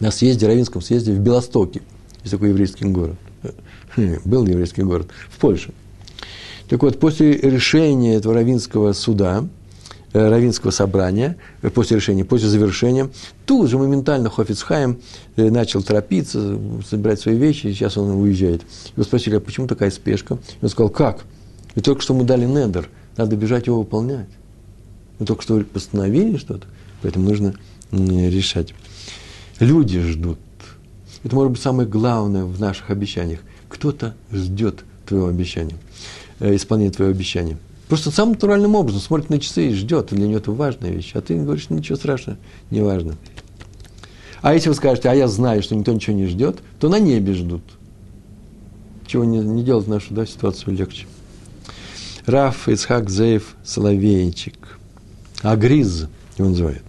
[0.00, 1.82] на съезде, Равинском съезде в Белостоке.
[2.22, 3.16] Есть такой еврейский город.
[4.24, 5.72] Был еврейский город в Польше.
[6.68, 9.57] Так вот, после решения этого Равинского суда, э,
[10.12, 13.10] Равинского собрания, э, после решения, после завершения,
[13.46, 14.98] тут же моментально Хофицхайм
[15.36, 18.62] э, начал торопиться, собирать свои вещи, и сейчас он уезжает.
[18.96, 20.34] Его спросили, а почему такая спешка?
[20.34, 21.24] И он сказал, как?
[21.74, 24.28] И только что мы дали недер, надо бежать его выполнять.
[25.18, 26.66] Мы только что постановили что-то,
[27.02, 27.54] поэтому нужно
[27.90, 28.74] решать.
[29.60, 30.38] Люди ждут.
[31.24, 33.40] Это может быть самое главное в наших обещаниях.
[33.68, 35.76] Кто-то ждет твоего обещания,
[36.40, 37.58] э, исполнения твоего обещания.
[37.88, 40.08] Просто самым натуральным образом смотрит на часы и ждет.
[40.08, 41.12] Для него это важная вещь.
[41.14, 42.38] А ты говоришь, ничего страшного,
[42.70, 43.14] не важно.
[44.42, 47.34] А если вы скажете, а я знаю, что никто ничего не ждет, то на небе
[47.34, 47.62] ждут.
[49.06, 51.06] Чего не, не делать нашу да, ситуацию легче.
[52.26, 54.78] Раф Ицхак Зеев Соловейчик.
[55.42, 56.82] Агриз его называют.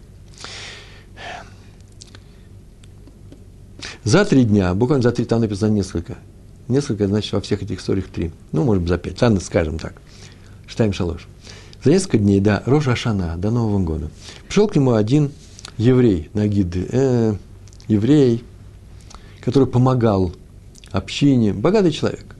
[4.03, 6.17] За три дня, буквально за три, там написано несколько.
[6.67, 8.31] Несколько, значит, во всех этих историях три.
[8.51, 9.21] Ну, может быть, за пять.
[9.21, 9.93] Ладно, скажем так.
[10.79, 11.27] Штайм шалош.
[11.83, 14.09] За несколько дней до Рожа Ашана, до Нового года,
[14.47, 15.33] пришел к нему один
[15.77, 17.35] еврей, Нагиды, э,
[17.89, 18.45] еврей,
[19.41, 20.31] который помогал
[20.89, 22.33] общине, богатый человек.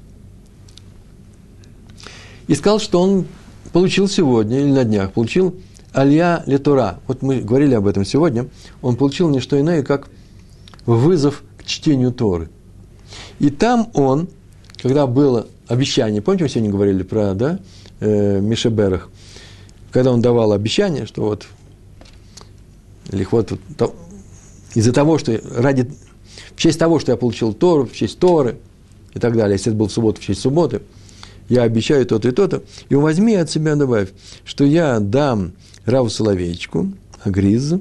[2.48, 3.26] И сказал, что он
[3.74, 5.58] получил сегодня или на днях, получил
[5.92, 7.02] Алья Летура.
[7.08, 8.48] Вот мы говорили об этом сегодня.
[8.82, 10.08] Он получил не что иное, как
[10.86, 12.50] вызов чтению Торы.
[13.40, 14.30] И там он,
[14.82, 17.60] когда было обещание, помните, мы сегодня говорили про да,
[18.00, 19.10] э, Мишеберах,
[19.92, 21.46] когда он давал обещание, что вот,
[23.12, 23.96] или вот, вот
[24.76, 25.90] из-за того, что ради,
[26.56, 28.58] в честь того, что я получил Тору, в честь Торы
[29.14, 30.82] и так далее, если это был в субботу, в честь субботы,
[31.48, 34.10] я обещаю то-то и то-то, и возьми от себя добавь,
[34.46, 35.54] что я дам
[35.86, 36.92] Раву Соловейчику,
[37.24, 37.74] Агриз,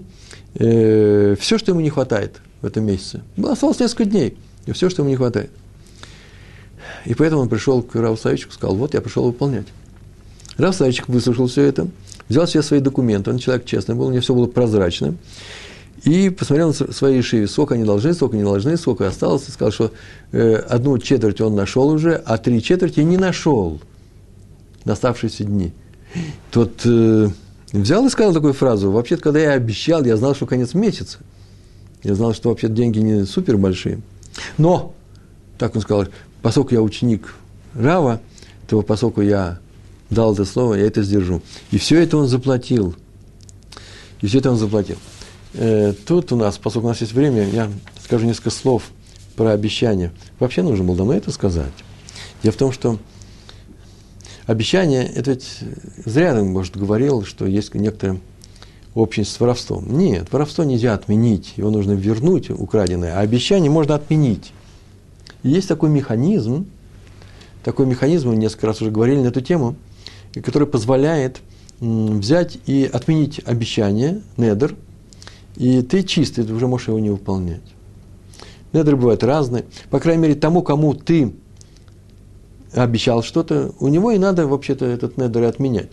[0.55, 3.23] э, все, что ему не хватает– в этом месяце.
[3.37, 5.51] Было, осталось несколько дней, и все, что ему не хватает.
[7.05, 9.67] И поэтому он пришел к Раву и сказал, вот я пришел выполнять.
[10.59, 11.89] Рав Савичек выслушал все это,
[12.29, 15.15] взял все свои документы, он человек честный был, у него все было прозрачно,
[16.05, 19.73] и посмотрел на свои шиви, сколько они должны, сколько не должны, сколько осталось, и сказал,
[19.73, 19.93] что
[20.33, 23.81] э, одну четверть он нашел уже, а три четверти не нашел
[24.85, 25.73] на оставшиеся дни.
[26.51, 27.29] Тот э,
[27.73, 31.19] взял и сказал такую фразу, вообще-то, когда я обещал, я знал, что конец месяца–
[32.03, 34.01] я знал, что вообще деньги не супер большие.
[34.57, 34.95] Но,
[35.59, 36.07] так он сказал,
[36.43, 37.35] поскольку я ученик
[37.75, 38.21] Рава,
[38.69, 39.59] то поскольку я
[40.11, 41.43] дал это слово, я это сдержу.
[41.71, 42.95] И все это он заплатил.
[44.21, 44.97] И все это он заплатил.
[45.55, 47.71] Э, тут у нас, поскольку у нас есть время, я
[48.03, 48.85] скажу несколько слов
[49.37, 50.13] про обещание.
[50.39, 51.73] Вообще нужно было давно это сказать.
[52.43, 52.99] Дело в том, что
[54.47, 55.47] обещание, это ведь
[56.05, 58.21] зря, может, говорил, что есть некоторые
[58.95, 59.97] общность с воровством.
[59.97, 64.53] Нет, воровство нельзя отменить, его нужно вернуть украденное, а обещание можно отменить.
[65.43, 66.67] И есть такой механизм,
[67.63, 69.77] такой механизм, мы несколько раз уже говорили на эту тему,
[70.35, 71.41] который позволяет
[71.81, 74.75] взять и отменить обещание, недер,
[75.57, 77.63] и ты чистый, ты уже можешь его не выполнять.
[78.73, 79.65] Недры бывают разные.
[79.91, 81.35] По крайней мере, тому, кому ты
[82.73, 85.91] обещал что-то, у него и надо вообще-то этот недер отменять.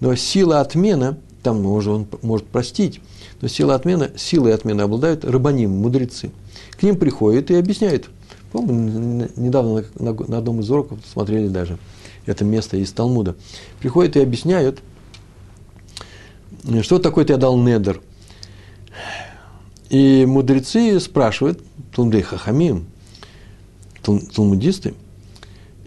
[0.00, 3.00] Но сила отмена– там может, он может простить.
[3.40, 6.32] Но сила отмены, силой отмены обладают рабаним, мудрецы.
[6.72, 8.08] К ним приходят и объясняют.
[8.50, 11.78] Помню, недавно на, на, на одном из уроков смотрели даже
[12.26, 13.36] это место из Талмуда.
[13.80, 14.80] Приходят и объясняют,
[16.82, 18.00] что такое ты дал недер.
[19.90, 21.60] И мудрецы спрашивают,
[21.94, 22.86] Талмудей Хахамим,
[24.02, 24.94] талмудисты,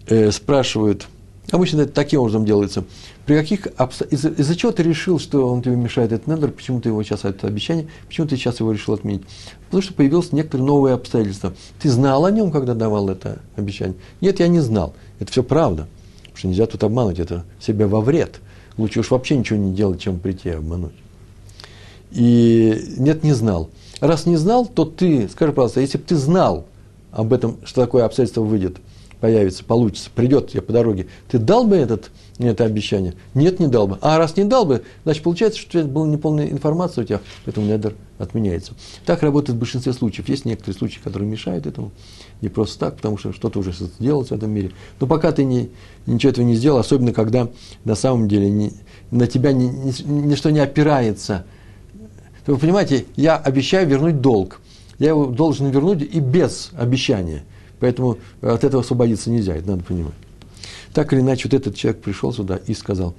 [0.08, 1.08] э, спрашивают,
[1.52, 2.86] обычно это таким образом делается,
[3.26, 3.68] при каких
[4.10, 7.26] из-за, из чего ты решил, что он тебе мешает этот недр, почему ты его сейчас,
[7.26, 9.24] это обещание, почему ты сейчас его решил отменить?
[9.66, 11.54] Потому что появилось некоторые новые обстоятельства.
[11.82, 13.98] Ты знал о нем, когда давал это обещание?
[14.22, 14.96] Нет, я не знал.
[15.20, 15.88] Это все правда.
[16.38, 18.42] Потому что нельзя тут обмануть, это себе во вред.
[18.78, 20.94] Лучше уж вообще ничего не делать, чем прийти и обмануть.
[22.12, 23.72] И нет, не знал.
[24.02, 26.68] Раз не знал, то ты, скажи, пожалуйста, если бы ты знал
[27.12, 28.78] об этом, что такое обстоятельство выйдет,
[29.20, 32.12] появится, получится, придет тебе по дороге, ты дал бы этот
[32.46, 33.16] это обещание?
[33.34, 33.98] Нет, не дал бы.
[34.02, 37.96] А раз не дал бы, значит, получается, что была неполная информация у тебя, поэтому недер
[38.20, 38.74] отменяется.
[39.06, 40.30] Так работает в большинстве случаев.
[40.30, 41.92] Есть некоторые случаи, которые мешают этому.
[42.42, 44.72] Не просто так, потому что что-то уже сделалось в этом мире.
[45.00, 45.70] Но пока ты не,
[46.06, 47.50] ничего этого не сделал, особенно когда
[47.84, 48.74] на самом деле не,
[49.10, 51.46] на тебя ни, ни, ничто не опирается.
[52.46, 54.62] Вы понимаете, я обещаю вернуть долг.
[55.00, 57.44] Я его должен вернуть и без обещания.
[57.80, 60.14] Поэтому от этого освободиться нельзя, это надо понимать.
[60.94, 63.16] Так или иначе, вот этот человек пришел сюда и сказал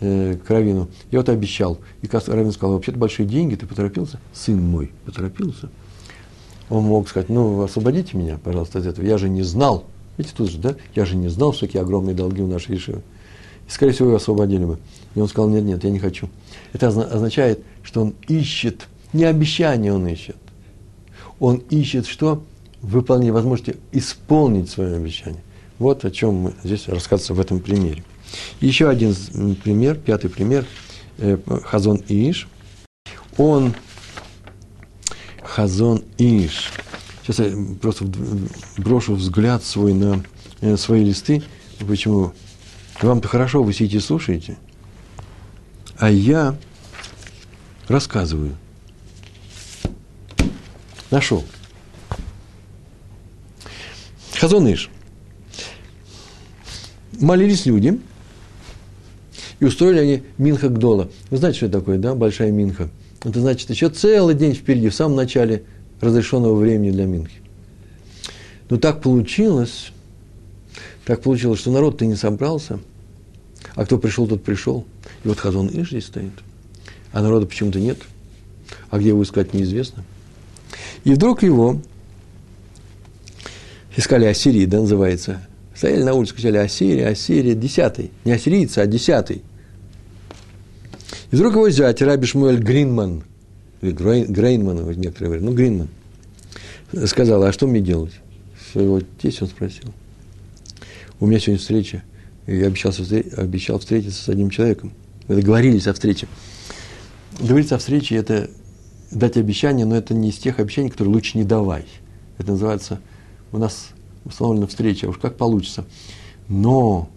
[0.00, 1.78] э, к Равину, я вот обещал.
[2.02, 4.20] И Равин сказал, вообще-то большие деньги, ты поторопился?
[4.32, 5.70] Сын мой, поторопился.
[6.68, 9.04] Он мог сказать, ну, освободите меня, пожалуйста, от этого.
[9.04, 9.84] Я же не знал.
[10.16, 10.76] Видите, тут же, да?
[10.94, 13.02] Я же не знал, что такие огромные долги у нашей Ишивы.
[13.68, 14.78] И, скорее всего, его освободили бы.
[15.14, 16.28] И он сказал, нет, нет, я не хочу.
[16.72, 20.36] Это означает, что он ищет, не обещание он ищет.
[21.38, 22.42] Он ищет что?
[22.80, 25.42] Выполнение, возможности исполнить свое обещание.
[25.82, 28.04] Вот о чем мы здесь рассказывается в этом примере.
[28.60, 29.16] Еще один
[29.64, 30.64] пример, пятый пример,
[31.18, 32.46] э, Хазон Иш.
[33.36, 33.74] Он,
[35.42, 36.70] Хазон Иш,
[37.22, 38.04] сейчас я просто
[38.78, 40.22] брошу взгляд свой на
[40.60, 41.42] э, свои листы.
[41.80, 42.32] Почему?
[43.00, 44.58] Вам-то хорошо, вы сидите и слушаете.
[45.98, 46.56] А я
[47.88, 48.56] рассказываю.
[51.10, 51.44] Нашел.
[54.38, 54.88] Хазоныш.
[57.20, 57.98] Молились люди,
[59.60, 61.10] и устроили они Минха Гдола.
[61.30, 62.88] Вы знаете, что это такое, да, большая Минха?
[63.22, 65.64] Это значит, еще целый день впереди, в самом начале
[66.00, 67.40] разрешенного времени для Минхи.
[68.68, 69.92] Но так получилось,
[71.04, 72.80] так получилось, что народ-то не собрался,
[73.74, 74.84] а кто пришел, тот пришел.
[75.24, 76.32] И вот Хазон Иш здесь стоит,
[77.12, 77.98] а народа почему-то нет.
[78.90, 80.04] А где его искать, неизвестно.
[81.04, 81.80] И вдруг его
[83.96, 85.46] искали Ассирии, да, называется.
[85.82, 88.12] Стояли на улице, кричали Ассирия, Ассирия, десятый.
[88.24, 89.42] Не ассирийцы, а десятый.
[91.32, 93.24] И вдруг его зять, Раби Шмуэль Гринман,
[93.80, 95.88] или Грейнман, некоторые говорят, ну, Гринман,
[97.06, 98.12] сказал, а что мне делать?
[98.70, 99.92] Своего тесть он спросил.
[101.18, 102.04] У меня сегодня встреча,
[102.46, 102.92] и я обещал,
[103.36, 104.92] обещал встретиться с одним человеком.
[105.26, 106.28] Мы договорились о встрече.
[107.40, 108.50] Договориться о встрече– это
[109.10, 111.86] дать обещание, но это не из тех обещаний, которые лучше не давай.
[112.38, 113.00] Это называется,
[113.50, 113.88] у нас
[114.24, 115.84] установлена встреча, уж как получится.
[116.48, 117.08] Но,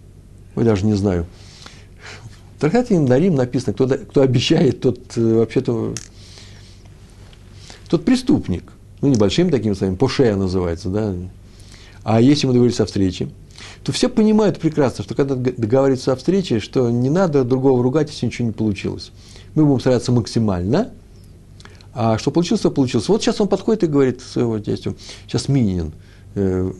[0.55, 1.25] я даже не знаю,
[2.57, 5.93] в трактате им дарим написано, кто, кто обещает, тот э, вообще-то,
[7.89, 8.71] тот преступник.
[9.01, 11.13] Ну, небольшим таким своим, пошея называется, да.
[12.03, 13.29] А если мы договорились о встрече,
[13.83, 18.27] то все понимают прекрасно, что когда договариваются о встрече, что не надо другого ругать, если
[18.27, 19.11] ничего не получилось.
[19.53, 20.91] Мы будем стараться максимально–
[21.95, 23.07] а что получилось, то получилось.
[23.07, 25.93] Вот сейчас он подходит и говорит своего тестю, сейчас Минин
[26.35, 26.71] э,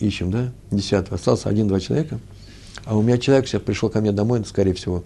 [0.00, 2.18] ищем, да, десятого, остался один-два человека,
[2.84, 5.04] а у меня человек сейчас пришел ко мне домой, скорее всего,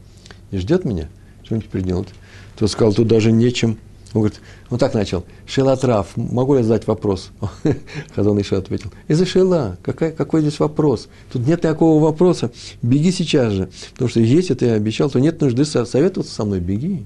[0.51, 1.09] и ждет меня,
[1.45, 2.09] что он теперь делать?
[2.57, 3.79] Тот сказал, тут даже нечем.
[4.15, 7.31] Он говорит, он так начал, Шелатрав, могу я задать вопрос?
[8.15, 11.09] Хазон еще ответил, из-за Шела, какой, какой здесь вопрос?
[11.31, 15.67] Тут нет никакого вопроса, беги сейчас же, потому что если ты обещал, то нет нужды
[15.67, 17.05] советоваться со мной, беги.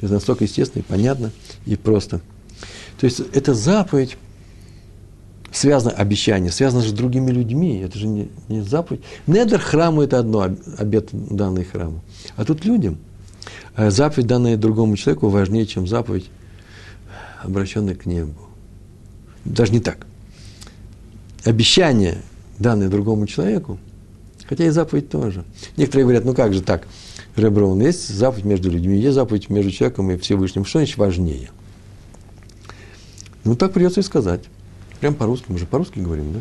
[0.00, 1.30] Это настолько естественно и понятно
[1.66, 2.22] и просто.
[2.98, 4.16] То есть это заповедь,
[5.56, 9.02] связано обещание, связано же с другими людьми, это же не, не заповедь.
[9.26, 12.00] Недер храму– это одно, обет данный храму.
[12.36, 12.98] А тут людям.
[13.74, 16.30] А заповедь, данная другому человеку, важнее, чем заповедь,
[17.42, 18.34] обращенная к небу.
[19.44, 20.06] Даже не так.
[21.44, 22.18] Обещание,
[22.58, 23.78] данное другому человеку,
[24.46, 25.44] хотя и заповедь тоже.
[25.76, 26.86] Некоторые говорят, ну как же так–
[27.36, 30.64] Реброн, есть заповедь между людьми, есть заповедь между человеком и Всевышним.
[30.64, 31.50] Что значит важнее?
[33.42, 34.44] Ну, так придется и сказать.
[35.04, 36.40] Прям по-русски, мы же по-русски говорим, да?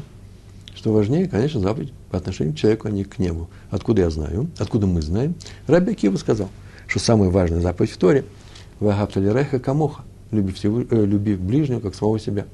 [0.73, 3.49] Что важнее, конечно, заповедь по отношению к человеку, а не к небу.
[3.69, 4.49] Откуда я знаю?
[4.57, 5.35] Откуда мы знаем?
[5.67, 6.47] Раби Кива сказал,
[6.87, 8.23] что самая важная заповедь в Торе–
[8.79, 12.45] Вагапталиреха камоха, люби, всего, э, люби ближнего, как самого себя.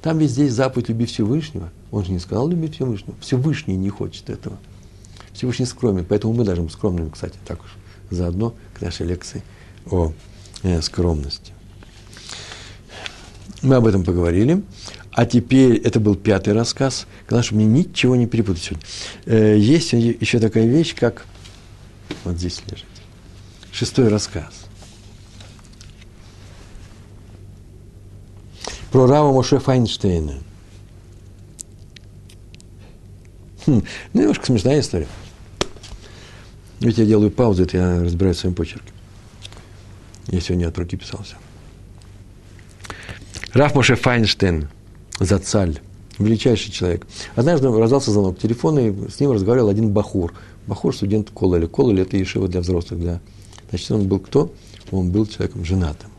[0.00, 1.70] Там ведь здесь заповедь люби Всевышнего.
[1.90, 3.16] Он же не сказал люби Всевышнего.
[3.20, 4.58] Всевышний не хочет этого–
[5.32, 7.74] Всевышний скромен, поэтому мы должны быть скромными, кстати, так уж,
[8.10, 9.42] заодно к нашей лекции
[9.90, 10.12] о
[10.62, 11.52] э, скромности.
[13.60, 14.62] Мы об этом поговорили.
[15.12, 17.06] А теперь, это был пятый рассказ.
[17.28, 18.86] Главное, чтобы мне ничего не перепутать сегодня.
[19.26, 21.26] Э, есть еще такая вещь, как...
[22.24, 22.86] Вот здесь лежит.
[23.72, 24.66] Шестой рассказ.
[28.90, 30.38] Про Рава Моше Файнштейна.
[33.66, 35.08] Хм, ну, немножко смешная история.
[36.80, 38.94] Ведь я делаю паузу, это я разбираю своим почерком.
[40.28, 41.36] Я сегодня от руки писался.
[43.52, 44.68] Раф Моше Файнштейн,
[45.18, 45.80] Зацаль,
[46.18, 47.06] величайший человек.
[47.34, 50.34] Однажды раздался звонок телефона, и с ним разговаривал один Бахур.
[50.66, 51.66] Бахур– студент Кололи.
[51.66, 53.00] Кололи– это Ешива для взрослых.
[53.00, 53.20] Для...
[53.70, 54.52] Значит, он был кто?
[54.90, 56.10] Он был человеком женатым.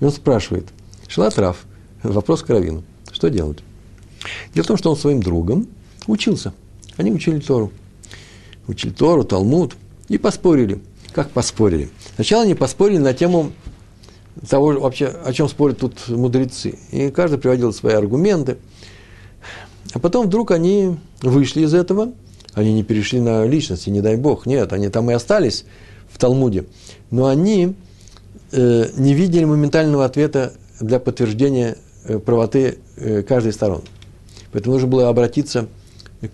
[0.00, 0.66] И он спрашивает,
[1.06, 1.66] Шелат Раф,
[2.02, 2.82] вопрос к Равину,
[3.12, 3.58] что делать?
[4.54, 5.68] Дело в том, что он своим другом
[6.06, 6.52] учился.
[6.96, 7.70] Они учили Тору.
[8.66, 9.76] Учили Тору, Талмуд–
[10.08, 10.80] и поспорили.
[11.12, 11.88] Как поспорили?
[12.14, 13.52] Сначала они поспорили на тему
[14.48, 16.78] того, вообще, о чем спорят тут мудрецы.
[16.90, 18.58] И каждый приводил свои аргументы.
[19.94, 22.12] А потом вдруг они вышли из этого,
[22.54, 25.64] они не перешли на личности, не дай бог, нет, они там и остались
[26.10, 26.64] в Талмуде.
[27.10, 27.74] Но они
[28.52, 33.82] э, не видели моментального ответа для подтверждения э, правоты э, каждой из сторон.
[34.52, 35.68] Поэтому нужно было обратиться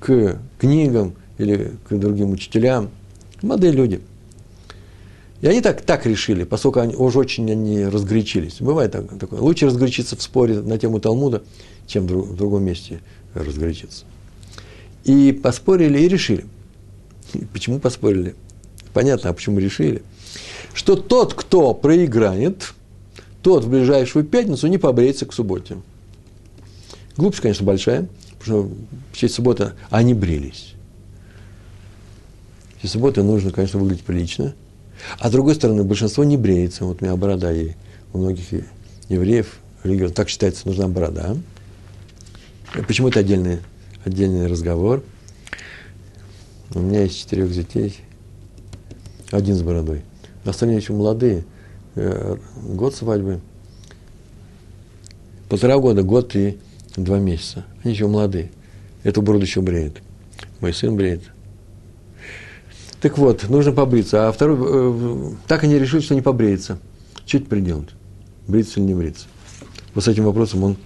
[0.01, 2.91] к книгам или к другим учителям.
[3.43, 4.01] Молодые люди.
[5.43, 8.61] И они так, так решили, поскольку они, уж очень они разгорячились.
[8.61, 9.41] Бывает так, такое.
[9.41, 11.43] Лучше разгорячиться в споре на тему Талмуда,
[11.89, 13.01] чем в другом месте
[13.35, 14.05] разгорячиться.
[15.03, 16.47] И поспорили и решили.
[17.53, 18.37] Почему поспорили?
[18.93, 20.03] Понятно, а почему решили?
[20.75, 22.75] Что тот, кто проиграет,
[23.43, 25.79] тот в ближайшую пятницу не побреется к субботе.
[27.17, 28.07] Глупость, конечно, большая,
[28.39, 28.75] потому что
[29.13, 30.75] в честь субботы они брились.
[32.77, 34.55] В честь субботы нужно, конечно, выглядеть прилично.
[35.19, 36.85] А с другой стороны, большинство не бреется.
[36.85, 37.73] Вот у меня борода и
[38.13, 38.45] у многих
[39.09, 41.37] евреев, религиозных, так считается, нужна борода.
[42.87, 43.59] Почему это отдельный,
[44.05, 45.03] отдельный разговор?
[46.75, 47.99] У меня есть четырех детей,
[49.31, 50.03] один с бородой.
[50.45, 51.45] Остальные еще молодые.
[51.95, 53.41] Э, год свадьбы.
[55.49, 56.59] Полтора года, год и
[56.97, 57.65] два месяца.
[57.85, 58.51] Они еще молодые.
[59.03, 60.01] Эту бороду еще бреет.
[60.61, 61.23] Мой сын бреет.
[63.03, 64.29] Так вот, нужно побриться.
[64.29, 66.79] А второй, э, так они решили, что не побреется.
[67.27, 67.89] Что теперь делать?
[68.47, 69.27] Бриться или не бриться?
[69.93, 70.77] Вот с этим вопросом он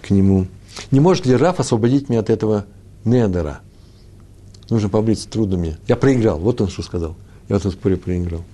[0.00, 0.46] к нему.
[0.90, 2.64] Не может ли Раф освободить меня от этого
[3.04, 3.60] недера?
[4.70, 5.76] Нужно побриться, трудно мне.
[5.86, 6.38] Я проиграл.
[6.38, 7.16] Вот он что сказал.
[7.50, 8.44] Я в этом споре проиграл.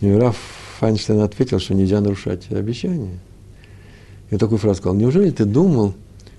[0.00, 0.38] И Раф
[0.78, 3.18] Файнштейн ответил, что нельзя нарушать обещания.
[4.30, 5.94] И такую фразу сказал, неужели ты думал,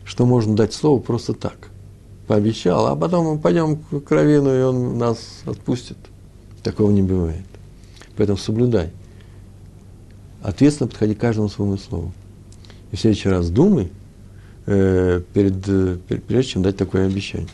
[0.05, 1.69] что можно дать слово просто так?
[2.27, 5.97] Пообещал, а потом мы пойдем к Равину, и он нас отпустит.
[6.63, 7.45] Такого не бывает.
[8.17, 8.91] Поэтому соблюдай.
[10.41, 12.11] Ответственно подходи к каждому своему слову.
[12.91, 13.91] И в следующий раз думай,
[14.65, 15.97] э, перед, э,
[16.27, 17.49] прежде чем дать такое обещание.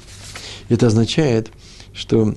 [0.70, 1.52] Это означает,
[1.94, 2.34] что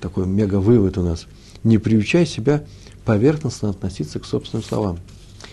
[0.00, 1.26] такой мега-вывод у нас.
[1.62, 2.64] Не приучай себя
[3.04, 4.98] поверхностно относиться к собственным словам.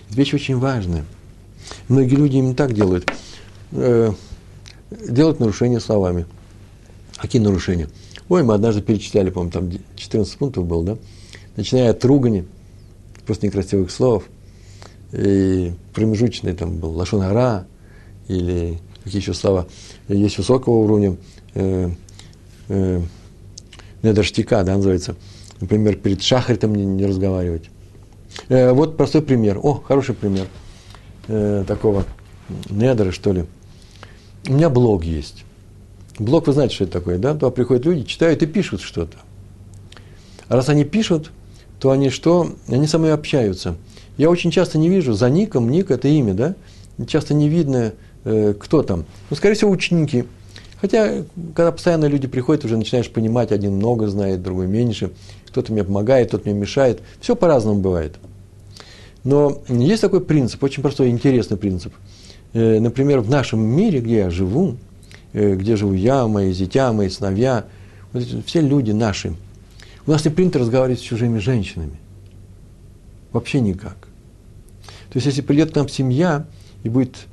[0.09, 1.05] Это вещь очень важная.
[1.87, 3.11] Многие люди именно так делают.
[3.71, 4.11] Э,
[4.91, 6.25] делают нарушения словами.
[7.17, 7.89] Какие нарушения?
[8.27, 10.97] Ой, мы однажды перечисляли, по-моему, там 14 пунктов было, да?
[11.55, 12.45] Начиная от ругани,
[13.25, 14.23] просто некрасивых слов,
[15.11, 17.67] и промежуточный там был лошонара,
[18.27, 19.67] или какие еще слова.
[20.07, 21.15] Есть высокого уровня,
[21.53, 21.89] э,
[22.67, 23.01] э,
[24.01, 25.15] недорштика, да, называется.
[25.61, 27.69] Например, перед шахритом не, не разговаривать.
[28.49, 29.59] Э, вот простой пример.
[29.61, 30.47] О, хороший пример
[31.27, 32.05] э, такого
[32.69, 33.45] недра, что ли.
[34.47, 35.43] У меня блог есть.
[36.19, 37.33] Блог, вы знаете, что это такое, да?
[37.33, 39.17] Туда приходят люди, читают и пишут что-то.
[40.47, 41.31] А раз они пишут,
[41.79, 42.53] то они что?
[42.67, 43.75] Они со мной общаются.
[44.17, 46.55] Я очень часто не вижу за ником, ник– это имя, да?
[47.07, 47.93] Часто не видно,
[48.23, 49.05] э, кто там.
[49.29, 50.25] Ну, скорее всего, ученики.
[50.79, 51.23] Хотя,
[51.55, 55.11] когда постоянно люди приходят, уже начинаешь понимать, один много знает, другой меньше.
[55.47, 57.01] Кто-то мне помогает, кто-то мне мешает.
[57.19, 58.15] Все по-разному бывает.
[59.23, 61.93] Но есть такой принцип, очень простой, интересный принцип.
[62.55, 64.77] Э, например, в нашем мире, где я живу,
[65.33, 67.65] э, где живу я, мои зятя, мои сыновья,
[68.13, 69.35] вот все люди наши,
[70.07, 71.97] у нас не принято разговаривать с чужими женщинами.
[73.33, 73.97] Вообще никак.
[75.09, 76.45] То есть, если придет к нам семья
[76.83, 77.27] и будет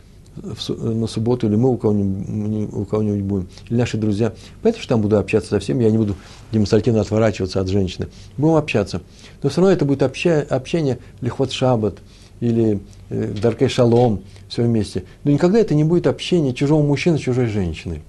[0.66, 4.32] на субботу, или мы у кого-нибудь, у кого-нибудь будем, или наши друзья.
[4.62, 6.16] Поэтому что там буду общаться со всеми, я не буду
[6.50, 8.08] демонстративно отворачиваться от женщины.
[8.38, 9.02] Будем общаться.
[9.42, 11.98] Но все равно это будет общение, общение лихвот шаббат
[12.40, 14.22] или э, даркей шалом,
[14.52, 15.04] все вместе.
[15.24, 18.02] Но никогда это не будет общение чужого мужчины с чужой женщиной.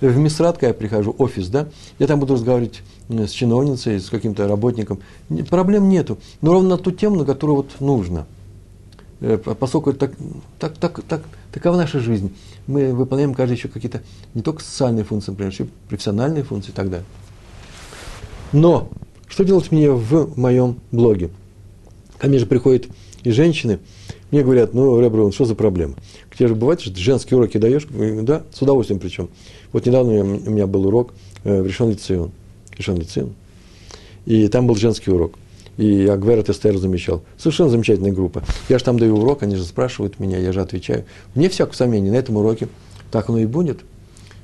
[0.00, 5.00] В Мисрат, я прихожу, офис, да, я там буду разговаривать с чиновницей, с каким-то работником.
[5.48, 6.18] Проблем нету.
[6.40, 8.26] Но ровно на ту тему, на которую вот нужно–
[9.22, 10.12] Э, поскольку так,
[10.58, 11.22] так, так, так,
[11.52, 12.34] такова наша жизнь.
[12.66, 14.02] Мы выполняем каждый еще какие-то
[14.34, 17.06] не только социальные функции, например, еще профессиональные функции и так далее.
[18.52, 18.88] Но
[19.28, 21.30] что делать мне в моем блоге?
[22.18, 22.86] Ко мне же приходят
[23.24, 23.78] и женщины,
[24.30, 25.94] мне говорят, ну, Реброн, что за проблема?
[26.36, 27.86] Тебе же бывает, что ты женские уроки даешь?
[28.22, 29.28] Да, с удовольствием причем.
[29.72, 31.14] Вот недавно у меня, был урок
[31.44, 32.32] э, в Решен Лицеон.
[32.76, 33.34] Решен Лицеон.
[34.26, 35.34] И там был женский урок
[35.76, 37.22] и Агвера Тестер замечал.
[37.38, 38.42] Совершенно замечательная группа.
[38.68, 41.04] Я же там даю урок, они же спрашивают меня, я же отвечаю.
[41.34, 42.68] Мне всякого сомнения, на этом уроке
[43.10, 43.80] так оно и будет.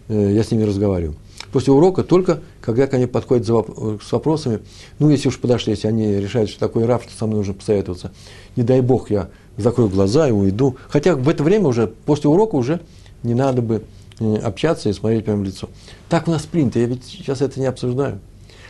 [0.08, 1.14] Э, я с ними разговариваю.
[1.52, 4.60] После урока только, когда ко мне подходят с вопросами,
[4.98, 8.12] ну, если уж подошли, если они решают, что такой раб, что со мной нужно посоветоваться,
[8.56, 10.76] не дай бог, я закрою глаза и уйду.
[10.88, 12.80] Хотя в это время уже, после урока уже
[13.22, 13.82] не надо бы
[14.20, 15.68] э, общаться и смотреть прямо в лицо.
[16.08, 18.20] Так у нас принято, я ведь сейчас это не обсуждаю.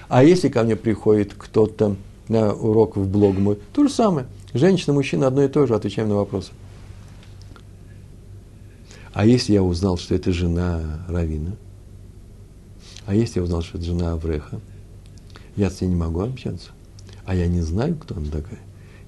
[0.08, 1.96] А если ко мне приходит кто-то,
[2.28, 3.58] на урок в блог мой.
[3.72, 4.26] То же самое.
[4.54, 6.52] Женщина, мужчина одно и то же, отвечаем на вопросы.
[9.12, 11.52] А если я узнал, что это жена Равина?
[13.08, 14.60] А если я узнал, что это жена Авреха?
[15.56, 16.72] Я с ней не могу общаться.
[17.24, 18.58] А я не знаю, кто она такая.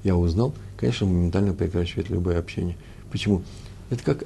[0.05, 2.78] я узнал, конечно, моментально прекращает любое общение.
[3.12, 3.42] Почему?
[3.90, 4.24] Это как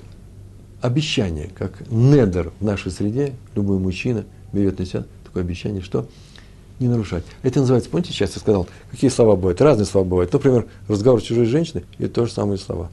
[0.80, 6.06] обещание, как недер в нашей среде, любой мужчина берет на себя такое обещание, что
[6.78, 7.24] не нарушать.
[7.42, 9.60] Это называется, помните, сейчас я сказал, какие слова бывают?
[9.60, 10.32] Разные слова бывают.
[10.32, 12.92] Например, разговор с чужой женщиной– это то же самые слова.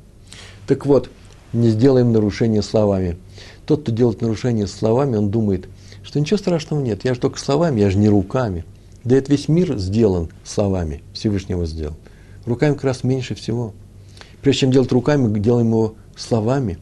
[0.65, 1.11] Так вот,
[1.53, 3.19] не сделаем нарушение словами.
[3.67, 5.67] Тот, кто делает нарушение словами, он думает,
[6.11, 8.65] что ничего страшного нет, я же только словами, я же не руками.
[9.05, 11.95] Да это весь мир сделан словами, Всевышнего сделал.
[12.45, 13.73] Руками как раз меньше всего.
[14.41, 16.79] Прежде чем делать руками, делаем его словами.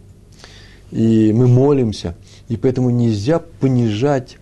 [0.89, 2.15] И мы молимся.
[2.47, 4.37] И поэтому нельзя понижать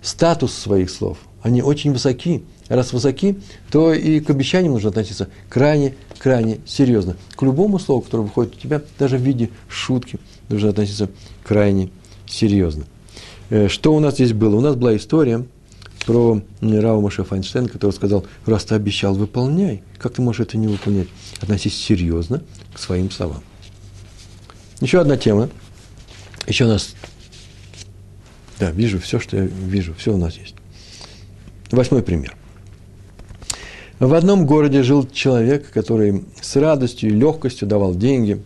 [0.00, 1.18] статус своих слов.
[1.42, 2.42] Они очень высоки.
[2.68, 3.38] Раз высоки,
[3.70, 7.16] то и к обещаниям нужно относиться крайне, крайне серьезно.
[7.36, 10.18] К любому слову, которое выходит у тебя, даже в виде шутки,
[10.48, 11.10] нужно относиться
[11.44, 11.90] крайне
[12.26, 12.86] серьезно.
[13.50, 14.56] Э, что у нас здесь было?
[14.56, 15.44] У нас была история
[16.06, 19.82] про Рава Моше Файнштейна, который сказал, раз ты обещал, выполняй.
[19.98, 21.08] Как ты можешь это не выполнять?
[21.40, 22.42] Относись серьезно
[22.72, 23.42] к своим словам.
[24.80, 25.48] Еще одна тема.
[26.46, 26.94] Еще у нас
[28.58, 30.54] да, вижу все, что я вижу, все у нас есть.
[31.70, 32.34] Восьмой пример.
[33.98, 38.42] В одном городе жил человек, который с радостью и легкостью давал деньги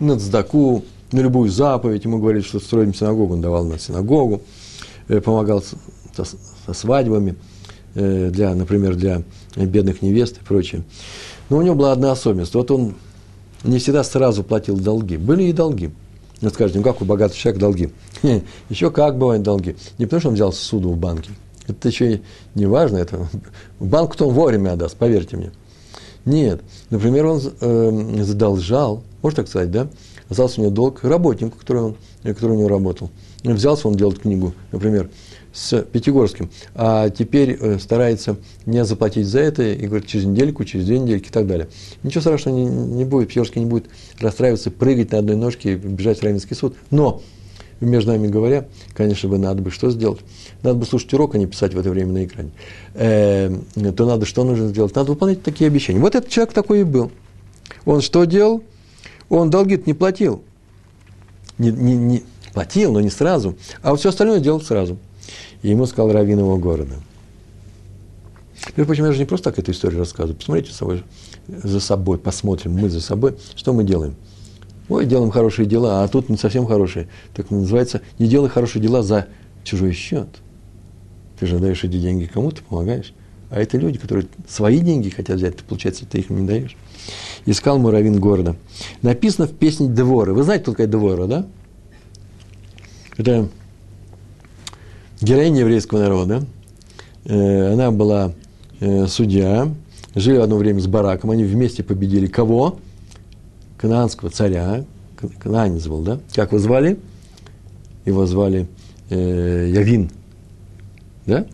[0.00, 0.84] на цдаку,
[1.14, 2.04] на любую заповедь.
[2.04, 4.42] Ему говорили, что строим синагогу, он давал на синагогу,
[5.08, 6.24] э, помогал со,
[6.66, 7.36] со свадьбами,
[7.94, 9.22] э, для, например, для
[9.56, 10.82] бедных невест и прочее.
[11.48, 12.54] Но у него была одна особенность.
[12.54, 12.94] Вот он
[13.62, 15.16] не всегда сразу платил долги.
[15.16, 15.90] Были и долги–
[16.44, 17.90] вы скажете, ну как у богатого человека долги?
[18.68, 19.76] Еще как бывают долги.
[19.98, 21.30] Не потому, что он взял суду в банке.
[21.66, 22.20] Это еще
[22.54, 22.98] не важно.
[22.98, 23.26] Это.
[23.80, 25.52] Банк-то он вовремя отдаст, поверьте мне.
[26.26, 26.60] Нет.
[26.90, 29.88] Например, он э, задолжал, можно так сказать, да?
[30.28, 33.10] Остался у него долг работнику, который, он, который у него работал.
[33.42, 35.10] Взялся он делать книгу, например,
[35.52, 40.86] с Пятигорским, а теперь э, старается не заплатить за это и говорит, через недельку, через
[40.86, 41.68] две недельки и так далее.
[42.02, 43.86] Ничего страшного не, не будет, Пятигорский не будет
[44.18, 46.74] расстраиваться, прыгать на одной ножке и бежать в Равенский суд.
[46.90, 47.22] Но,
[47.80, 50.20] между нами говоря, конечно бы надо бы что сделать?
[50.62, 52.50] Надо бы слушать урок, а не писать в это время на экране.
[52.94, 53.56] Э,
[53.96, 54.94] то надо что нужно сделать?
[54.96, 56.00] Надо выполнять такие обещания.
[56.00, 57.12] Вот этот человек такой и был.
[57.84, 58.62] Он что делал?
[59.28, 60.42] Он долги не платил.
[61.58, 62.22] Не, не, не,
[62.52, 63.56] платил, но не сразу.
[63.82, 64.98] А вот все остальное делал сразу.
[65.62, 66.94] И ему сказал раввин его города.
[68.76, 70.36] Между прочим, я же не просто так эту историю рассказываю.
[70.36, 71.04] Посмотрите за собой,
[71.48, 74.14] за собой, посмотрим мы за собой, что мы делаем.
[74.88, 77.08] Ой, делаем хорошие дела, а тут не совсем хорошие.
[77.34, 79.26] Так называется, не делай хорошие дела за
[79.64, 80.28] чужой счет.
[81.38, 83.12] Ты же даешь эти деньги кому-то, помогаешь.
[83.50, 86.76] А это люди, которые свои деньги хотят взять, ты, получается, ты их не даешь.
[87.46, 88.56] Искал муравин города.
[89.02, 90.32] Написано в песне Двора.
[90.32, 91.46] Вы знаете, кто такая Двора, да?
[93.16, 93.48] Это
[95.20, 96.44] героиня еврейского народа.
[97.24, 98.32] Э, она была
[98.80, 99.72] э, судья,
[100.14, 102.78] жили одно время с Бараком, они вместе победили кого?
[103.76, 104.84] Кананского царя,
[105.38, 106.20] Кананец был, да?
[106.34, 106.98] Как его звали?
[108.04, 108.66] Его звали
[109.10, 110.10] э, Явин,
[111.26, 111.46] да?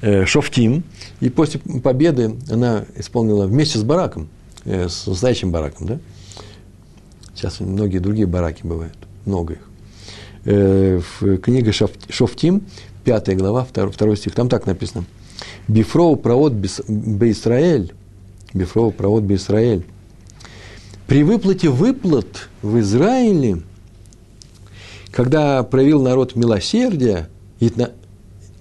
[0.00, 0.84] Э, Шофтим.
[1.20, 4.28] И после победы она исполнила вместе с Бараком,
[4.64, 5.98] с настоящим Бараком, да?
[7.34, 9.60] Сейчас многие другие бараки бывают, много их.
[10.44, 12.66] Э, в книге Шофтим,
[13.04, 15.04] 5 глава, 2, 2 стих, там так написано.
[15.68, 17.94] בפרוע פרעות בישראל,
[18.52, 19.86] בפרוע פרעות בישראל.
[21.06, 23.62] При выплате выплат в Израиле,
[25.10, 27.28] когда проявил народ милосердие,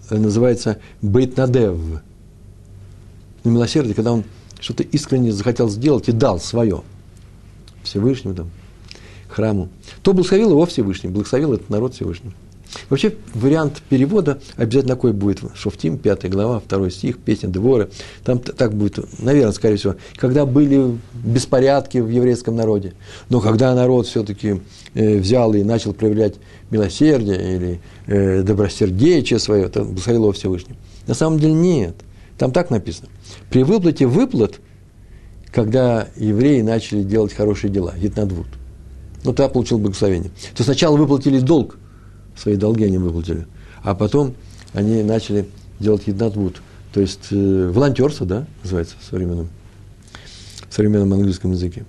[0.10, 1.78] называется בהתנדב,
[3.44, 4.24] ну, милосердие, когда он
[4.60, 6.84] что-то искренне захотел сделать и дал свое
[7.84, 8.50] Всевышнему там,
[9.28, 9.70] храму,
[10.02, 12.34] то благословил его Всевышний, благословил этот народ Всевышним.
[12.90, 15.40] Вообще, вариант перевода обязательно такой будет.
[15.56, 17.90] Шофтим, 5 глава, 2 стих, песня Дворы.
[18.24, 22.94] Там так будет, наверное, скорее всего, когда были беспорядки в еврейском народе,
[23.30, 24.62] но когда народ все-таки
[24.94, 26.36] э, взял и начал проявлять
[26.70, 30.76] милосердие или э, добросердечие свое, то благословил его Всевышний.
[31.08, 31.96] На самом деле нет.
[32.40, 33.10] Там так написано.
[33.52, 34.60] При выплате выплат,
[35.52, 38.48] когда евреи начали делать хорошие дела, Гитнадвуд,
[39.24, 40.32] ну, тогда получил благословение.
[40.56, 41.78] То сначала выплатили долг–
[42.40, 43.46] свои долги они выплатили.
[43.84, 44.34] А потом
[44.74, 45.48] они начали
[45.80, 46.62] делать еднатвуд,
[46.94, 49.50] то есть э, волонтерство, да, называется в современном,
[50.70, 51.86] в современном английском языке.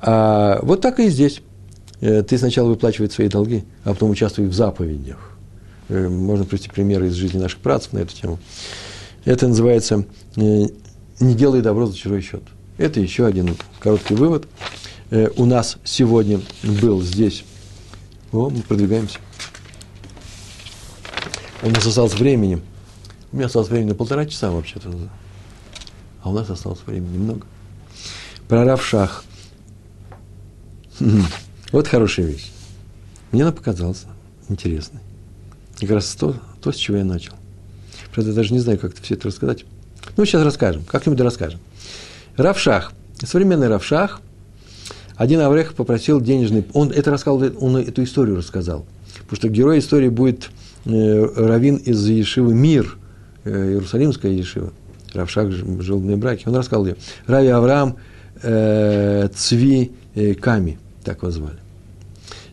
[0.00, 1.42] А вот так и здесь.
[2.00, 5.32] Э, ты сначала выплачиваешь свои долги, а потом участвуешь в заповедях.
[5.88, 8.38] Э, можно привести примеры из жизни наших працев на эту тему.
[9.24, 10.04] Это называется
[10.36, 10.66] э,
[11.20, 12.42] «не делай добро за чужой счет».
[12.78, 14.48] Это еще один короткий вывод.
[15.10, 17.44] Э, у нас сегодня был здесь.
[18.32, 19.18] О, мы продвигаемся.
[21.62, 22.60] У нас осталось времени.
[23.30, 24.90] У меня осталось времени на полтора часа вообще-то.
[26.22, 27.46] А у нас осталось времени немного.
[28.48, 29.24] Про Равшах.
[31.72, 32.50] Вот хорошая вещь.
[33.30, 34.04] Мне она показалась
[34.48, 35.00] интересной.
[35.80, 37.34] И как раз то, то, с чего я начал.
[38.12, 39.64] Правда, я даже не знаю, как все это рассказать.
[40.16, 41.60] Ну, сейчас расскажем, как-нибудь расскажем.
[42.36, 42.92] Равшах,
[43.24, 44.20] современный Равшах,
[45.16, 46.64] один Аврех попросил денежный...
[46.72, 48.86] Он это рассказал, он эту историю рассказал.
[49.20, 50.50] Потому что герой истории будет
[50.84, 52.96] э, Равин из Ешивы Мир,
[53.44, 54.72] э, Иерусалимская Ешива.
[55.12, 56.44] Равшах жил в браке.
[56.46, 56.96] Он рассказал ее.
[57.26, 57.96] Рави Авраам
[58.42, 61.58] э, Цви э, Ками, так его звали.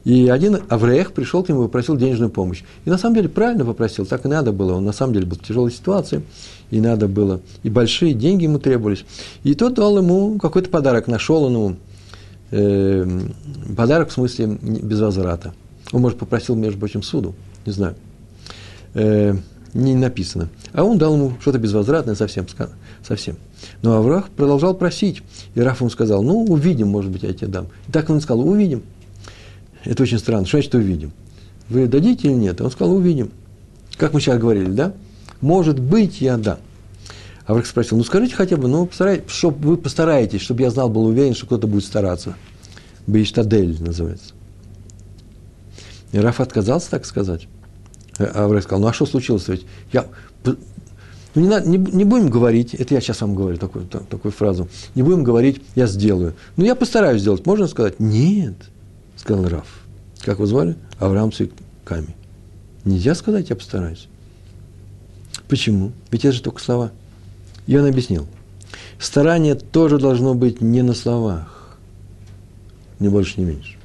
[0.09, 2.63] И один Аврех пришел к нему и попросил денежную помощь.
[2.83, 4.73] И на самом деле правильно попросил, так и надо было.
[4.73, 6.23] Он на самом деле был в тяжелой ситуации,
[6.71, 9.05] и надо было, и большие деньги ему требовались.
[9.43, 11.75] И тот дал ему какой-то подарок, нашел он ему
[12.49, 13.19] э,
[13.77, 15.53] подарок в смысле без возврата.
[15.91, 17.35] Он, может, попросил, между прочим, суду,
[17.67, 17.93] не знаю.
[18.95, 19.35] Э,
[19.75, 20.49] не написано.
[20.73, 22.47] А он дал ему что-то безвозвратное совсем.
[23.07, 23.35] совсем.
[23.83, 25.21] Но Аврах продолжал просить.
[25.53, 27.67] И Раф ему сказал, ну, увидим, может быть, я тебе дам.
[27.87, 28.81] И так он сказал, увидим.
[29.85, 30.45] Это очень странно.
[30.45, 31.11] Что значит увидим?
[31.69, 32.61] Вы дадите или нет?
[32.61, 33.31] Он сказал, увидим.
[33.97, 34.93] Как мы сейчас говорили, да?
[35.41, 36.57] Может быть, я дам.
[37.45, 41.05] Аврах спросил, ну скажите хотя бы, ну постарайтесь, чтобы вы постараетесь, чтобы я знал, был
[41.05, 42.35] уверен, что кто-то будет стараться.
[43.07, 44.33] Бейштадель называется.
[46.11, 47.47] И Раф отказался так сказать.
[48.19, 49.65] А Аврах сказал, ну а что случилось ведь?
[49.91, 50.05] Я,
[50.43, 50.57] ну,
[51.33, 54.67] не, надо, не, не будем говорить, это я сейчас вам говорю такую, так, такую фразу,
[54.93, 56.35] не будем говорить, я сделаю.
[56.55, 57.99] Ну, я постараюсь сделать, можно сказать?
[57.99, 58.55] Нет,
[59.19, 59.67] сказал Раф.
[60.21, 60.75] Как его звали?
[60.97, 62.15] Авраам Циками.
[62.85, 64.07] Нельзя сказать, я постараюсь.
[65.47, 65.91] Почему?
[66.11, 66.91] Ведь это же только слова.
[67.67, 68.27] И он объяснил.
[68.99, 71.77] Старание тоже должно быть не на словах.
[72.99, 73.75] Ни больше, ни меньше.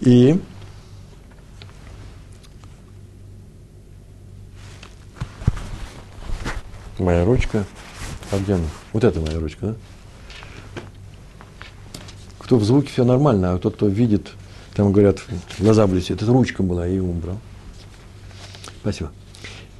[0.00, 0.40] И
[6.98, 7.64] моя ручка.
[8.30, 8.64] А где она?
[8.92, 9.74] Вот это моя ручка, да?
[12.44, 14.28] Кто в звуке все нормально, а тот, кто видит,
[14.74, 15.20] там говорят,
[15.58, 16.20] глаза блестят.
[16.20, 17.38] Это ручка была, ее убрал.
[18.82, 19.12] Спасибо.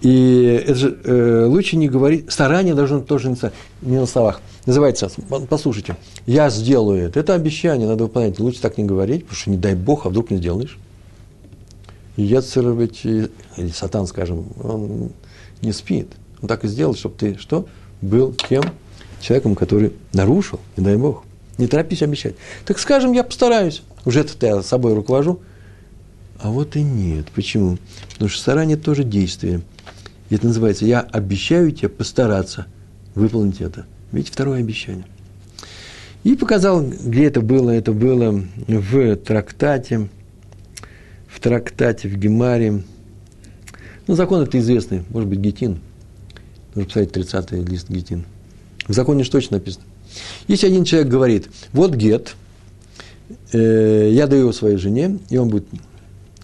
[0.01, 3.37] И это же э, лучше не говорить, старание должно тоже не,
[3.83, 4.41] не на словах.
[4.65, 5.11] Называется,
[5.51, 7.21] послушайте, я сделаю это.
[7.21, 8.39] Это обещание, надо выполнять.
[8.39, 10.79] Лучше так не говорить, потому что не дай Бог, а вдруг не сделаешь.
[12.17, 13.31] И Яцер ведь, или
[13.75, 15.11] Сатан, скажем, он
[15.61, 16.12] не спит.
[16.41, 17.67] Он так и сделал, чтобы ты что?
[18.01, 18.65] Был тем
[19.21, 21.25] человеком, который нарушил, не дай Бог.
[21.59, 22.35] Не торопись обещать.
[22.65, 23.83] Так скажем, я постараюсь.
[24.05, 25.41] Уже это я собой руковожу.
[26.39, 27.27] А вот и нет.
[27.35, 27.79] Почему?
[28.13, 29.63] Потому что старание тоже действие.
[30.31, 32.67] И это называется «я обещаю тебе постараться
[33.15, 33.87] выполнить это».
[34.11, 35.07] Видите, второе обещание.
[36.25, 37.71] И показал, где это было.
[37.71, 40.09] Это было в трактате,
[41.29, 42.83] в трактате, в Гемаре.
[44.07, 45.81] Ну, закон это известный, может быть, Гетин–
[46.75, 48.25] Нужно посмотреть 30-й лист Гетин.
[48.89, 49.85] В законе же точно написано.
[50.49, 52.37] Если один человек говорит, вот гет,
[53.53, 55.67] э, я даю его своей жене, и он будет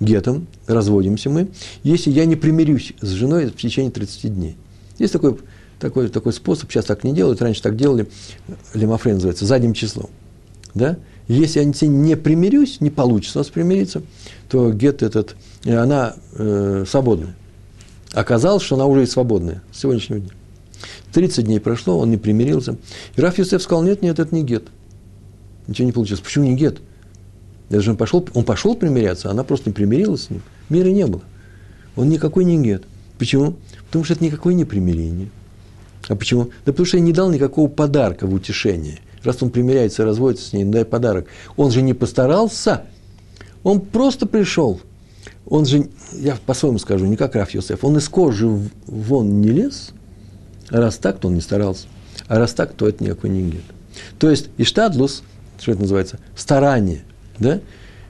[0.01, 1.49] гетом, разводимся мы,
[1.83, 4.57] если я не примирюсь с женой в течение 30 дней.
[4.99, 5.39] Есть такой,
[5.79, 8.09] такой, такой способ, сейчас так не делают, раньше так делали,
[8.75, 10.11] лимофрен называется, задним числом.
[10.75, 10.99] Да?
[11.29, 14.03] Если я не примирюсь, не получится у нас примириться,
[14.49, 17.37] то гет этот, э, она э, свободная.
[18.13, 20.31] Оказалось, что она уже и свободная с сегодняшнего дня.
[21.13, 22.77] 30 дней прошло, он не примирился.
[23.17, 24.69] И Раф Юсеф сказал, нет, нет, это не гет.
[25.67, 26.21] Ничего не получилось.
[26.21, 26.81] Почему не гет?
[27.69, 30.43] Даже он пошел, он пошел примиряться, а она просто не примирилась с ним.
[30.69, 31.23] Мира не было.
[31.97, 32.85] Он никакой не гет.
[33.19, 33.57] Почему?
[33.87, 35.29] Потому что это никакое не примирение.
[36.09, 36.47] А почему?
[36.65, 38.99] Да потому что я не дал никакого подарка в утешение.
[39.23, 41.27] Раз он примиряется, разводится с ней, дай подарок.
[41.57, 42.85] Он же не постарался.
[43.63, 44.81] Он просто пришел–
[45.47, 48.47] он же, я по-своему скажу, не как Раф Йосеф, он из кожи
[48.87, 49.91] вон не лез,
[50.71, 51.87] раз так, то он не старался.
[52.29, 53.63] А раз так, то это никакой не гет.
[54.19, 55.23] То есть, иштадлус,
[55.59, 57.03] что это называется, старание,
[57.39, 57.61] да,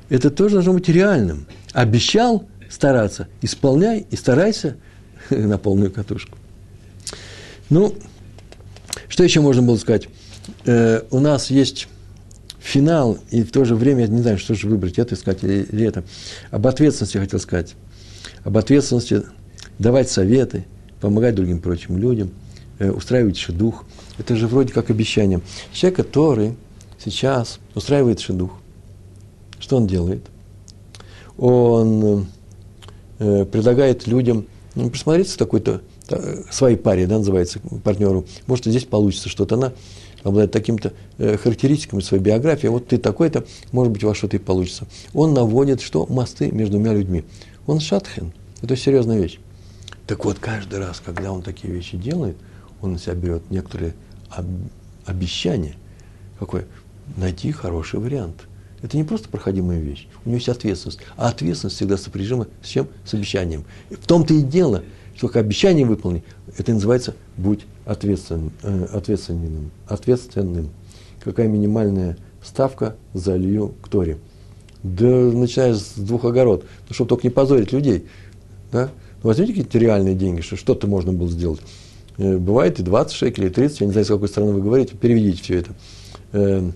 [0.09, 1.47] это тоже должно быть реальным.
[1.73, 4.77] Обещал стараться, исполняй и старайся
[5.31, 6.37] на полную катушку.
[7.69, 7.95] Ну,
[9.09, 10.09] что еще можно было сказать?
[10.67, 11.89] Э, у нас есть
[12.61, 15.63] финал, и в то же время, я не знаю, что же выбрать, это сказать или,
[15.71, 16.05] или это.
[16.51, 17.75] Об ответственности я хотел сказать.
[18.45, 19.23] Об ответственности
[19.79, 20.65] давать советы,
[21.01, 22.31] помогать другим прочим людям,
[22.89, 23.85] устраивать шедух.
[24.18, 25.41] Это же вроде как обещание.
[25.72, 26.55] Человек, который
[26.99, 28.53] сейчас устраивает шедух,
[29.59, 30.26] что он делает?
[31.37, 32.26] Он
[33.18, 35.83] э, предлагает людям ну, присмотреться такой-то
[36.51, 38.26] своей паре, да, называется, партнеру.
[38.47, 39.55] Может, здесь получится что-то.
[39.55, 39.72] Она
[40.22, 44.87] обладает такими-то э, характеристиками своей биографии, вот ты такой-то, может быть, вас что-то и получится.
[45.14, 46.07] Он наводит что?
[46.07, 47.24] Мосты между двумя людьми.
[47.66, 48.33] Он шатхен.
[48.62, 49.39] Это серьезная вещь.
[50.07, 52.37] Так вот, каждый раз, когда он такие вещи делает,
[52.83, 53.95] он на себя берет некоторые
[55.07, 55.76] обещания.
[56.39, 56.66] Какое?
[57.16, 58.47] Найти хороший вариант.
[58.83, 60.09] Это не просто проходимая вещь.
[60.24, 61.01] У него есть ответственность.
[61.16, 62.89] А ответственность всегда сопряжима с чем?
[63.05, 63.64] С обещанием.
[63.91, 64.85] И в том-то и дело,
[65.16, 66.24] что как обещание выполни,
[66.57, 68.53] это называется «будь ответственным».
[68.62, 70.70] Э, ответственным, ответственным.
[71.22, 74.18] Какая минимальная ставка за Илью к Торе?
[74.83, 76.64] Да начиная с двух огород.
[76.89, 78.07] Ну, чтобы только не позорить людей.
[78.72, 78.91] Да?
[79.22, 81.61] Ну, возьмите какие-то реальные деньги, что что-то можно было сделать.
[82.21, 84.95] Э, бывает и 20 шекелей, и 30, я не знаю, с какой стороны вы говорите,
[84.95, 86.73] переведите все это.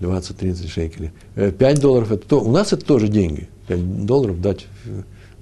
[0.00, 1.12] 20-30 э, шекелей.
[1.34, 3.48] 5 э, долларов, это то, у нас это тоже деньги.
[3.68, 4.66] 5 долларов дать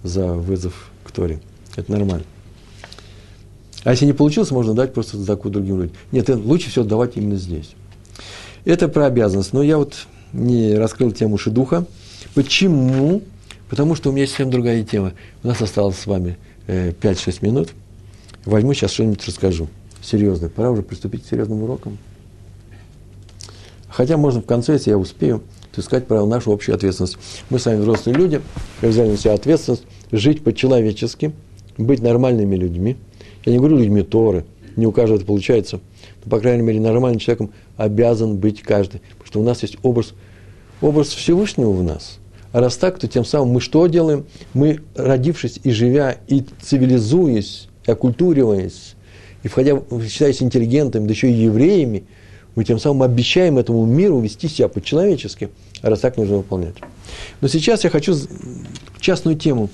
[0.04, 1.40] за вызов к Торе.
[1.74, 2.24] Это нормально.
[3.82, 5.96] А если не получилось, можно дать просто заку другим людям.
[6.12, 7.74] Нет, лучше всего давать именно здесь.
[8.64, 9.52] Это про обязанность.
[9.52, 11.84] Но я вот не раскрыл тему шедуха.
[12.34, 13.20] Почему?
[13.68, 15.12] Потому что у меня совсем другая тема.
[15.42, 17.70] У нас осталось с вами 5-6 минут–
[18.44, 19.68] возьму сейчас что-нибудь расскажу.
[20.02, 20.48] Серьезно.
[20.48, 21.98] Пора уже приступить к серьезным урокам.
[23.88, 25.42] Хотя можно в конце, если я успею,
[25.72, 27.16] то сказать про нашу общую ответственность.
[27.48, 28.40] Мы с вами взрослые люди,
[28.82, 31.32] взяли на себя ответственность жить по-человечески,
[31.78, 32.96] быть нормальными людьми.
[33.44, 34.44] Я не говорю людьми Торы,
[34.76, 35.80] не у каждого это получается,
[36.24, 40.14] но, по крайней мере, нормальным человеком обязан быть каждый, потому что у нас есть образ,
[40.80, 42.18] образ Всевышнего в нас.
[42.52, 44.26] А раз так, то тем самым мы что делаем?
[44.54, 48.94] Мы, родившись и живя, и цивилизуясь, оккультуриваясь,
[49.42, 52.04] и входя, считаясь интеллигентами, да еще и евреями,
[52.54, 55.50] мы тем самым обещаем этому миру вести себя по-человечески,
[55.82, 56.76] раз так нужно выполнять.
[57.40, 58.14] Но сейчас я хочу
[59.00, 59.70] частную тему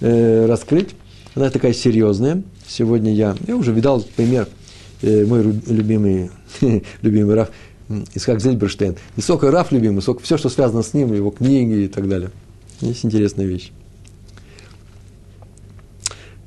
[0.00, 0.90] э, раскрыть.
[1.34, 2.42] Она такая серьезная.
[2.66, 4.48] Сегодня я, я уже видал пример,
[5.02, 6.30] э, мой любимый,
[7.02, 7.50] любимый Раф
[8.14, 8.96] Исхак Зельберштейн.
[9.16, 12.30] Не сколько Раф любимый, сколько все, что связано с ним, его книги и так далее.
[12.80, 13.72] Есть интересная вещь.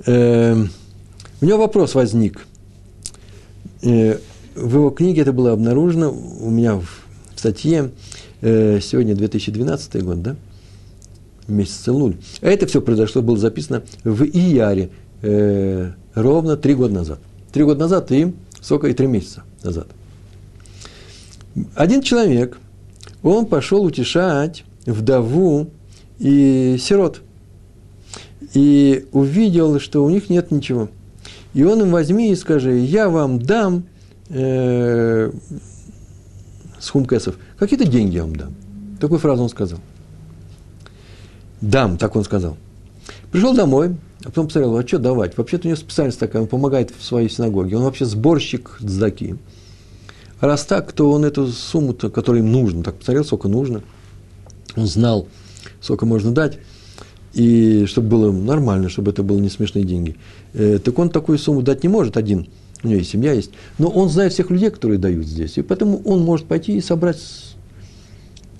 [0.05, 0.55] Э,
[1.41, 2.45] у него вопрос возник.
[3.81, 4.17] Э,
[4.55, 6.85] в его книге это было обнаружено, у меня в,
[7.35, 7.91] в статье,
[8.41, 10.35] э, сегодня 2012 год, да,
[11.47, 12.17] месяц Луль.
[12.41, 14.89] А это все произошло, было записано в Ияре
[15.21, 17.19] э, ровно три года назад.
[17.51, 18.87] Три года назад и сколько?
[18.87, 19.87] И три месяца назад.
[21.75, 22.57] Один человек,
[23.23, 25.69] он пошел утешать вдову
[26.19, 27.21] и сирот–
[28.53, 30.89] и увидел, что у них нет ничего.
[31.53, 33.83] И он им возьми и скажи, я вам дам
[34.29, 35.31] э,
[36.79, 38.53] с хумкесов, какие-то деньги я вам дам.
[38.99, 39.79] Такую фразу он сказал.
[41.61, 42.57] Дам, так он сказал.
[43.31, 45.37] Пришел домой, а потом посмотрел, а что давать?
[45.37, 47.77] Вообще-то у него специальность такая, он помогает в своей синагоге.
[47.77, 49.35] Он вообще сборщик дздаки.
[50.39, 53.81] А раз так, то он эту сумму-то, которую им нужно, так посмотрел, сколько нужно.
[54.75, 55.27] Он знал,
[55.81, 56.59] сколько можно дать
[57.39, 60.17] и чтобы было нормально, чтобы это было не смешные деньги.
[60.53, 62.49] Э, так он такую сумму дать не может один,
[62.83, 66.01] у него есть семья есть, но он знает всех людей, которые дают здесь, и поэтому
[66.03, 67.17] он может пойти и собрать,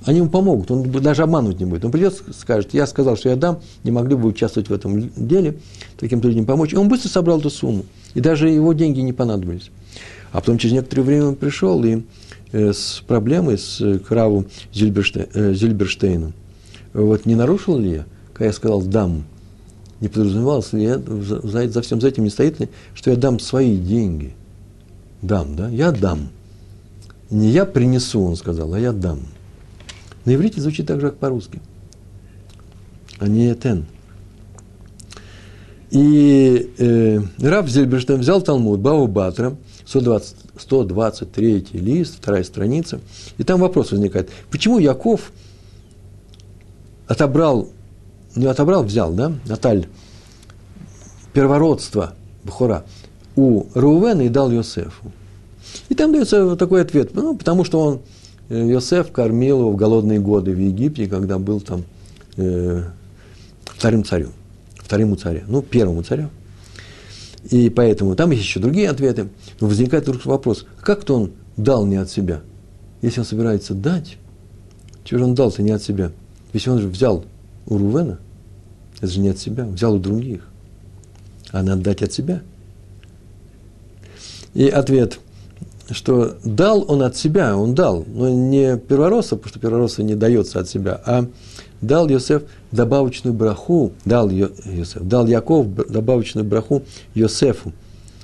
[0.06, 1.84] они ему помогут, он даже обманывать не будет.
[1.84, 5.58] Он придет, скажет, я сказал, что я дам, не могли бы участвовать в этом деле,
[5.98, 6.72] таким-то людям помочь.
[6.72, 9.72] И он быстро собрал эту сумму, и даже его деньги не понадобились.
[10.32, 12.04] А потом через некоторое время он пришел и
[12.54, 15.30] э, с проблемой с э, Краву Зильберштейном.
[15.34, 16.34] Э, Зильберштейном.
[16.94, 18.06] Вот не нарушил ли я?
[18.40, 19.26] Когда я сказал «дам»,
[20.00, 24.34] не подразумевалось я, за, за всем за этим не стоит что я дам свои деньги.
[25.22, 25.68] Дам, да?
[25.68, 26.30] Я дам.
[27.30, 29.20] Не я принесу, он сказал, а я дам.
[30.24, 31.60] На иврите звучит так же, как по-русски.
[33.20, 33.88] А не «этен».
[35.92, 43.02] И э, Раб Зельберштейн взял Талмуд, Баву Батра, 120, 123 лист, вторая страница,
[43.38, 45.34] и там вопрос возникает, почему Яков
[47.06, 47.70] отобрал
[48.36, 49.88] не отобрал, взял, да, Наталь,
[51.34, 52.14] первородство
[52.44, 52.86] Бухора
[53.36, 55.12] у Рувена и дал Йосефу.
[55.90, 58.02] И там дается такой ответ, ну, потому что он,
[58.50, 61.84] э, Йосеф кормил его в голодные годы в Египте, когда был там
[62.38, 62.84] э,
[63.66, 64.32] вторым царем,
[64.76, 66.30] второму царю, ну, первому царю.
[67.50, 69.30] И поэтому там есть еще другие ответы.
[69.60, 72.42] Но возникает вдруг вопрос, как-то он дал не от себя?
[73.02, 74.18] Если он собирается дать,
[75.04, 76.12] чего же он дал-то не от себя?
[76.52, 77.24] Если он же взял
[77.66, 78.20] у Рувена,
[78.98, 80.48] это же не от себя, взял у других.
[81.52, 82.42] А надо дать от себя.
[84.54, 85.20] И ответ,
[85.92, 90.60] что дал он от себя, он дал, но не первородство, потому что первородство не дается
[90.60, 91.26] от себя, а
[91.82, 96.84] дал Йосеф добавочную браху, дал Йосеф, дал Яков добавочную браху
[97.16, 97.74] Йосефу.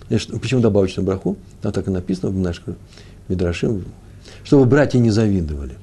[0.10, 1.38] Почему добавочную браху?
[1.62, 2.64] Там так и написано в наших
[3.28, 3.86] Мидрашим,
[4.44, 5.78] чтобы братья не завидовали.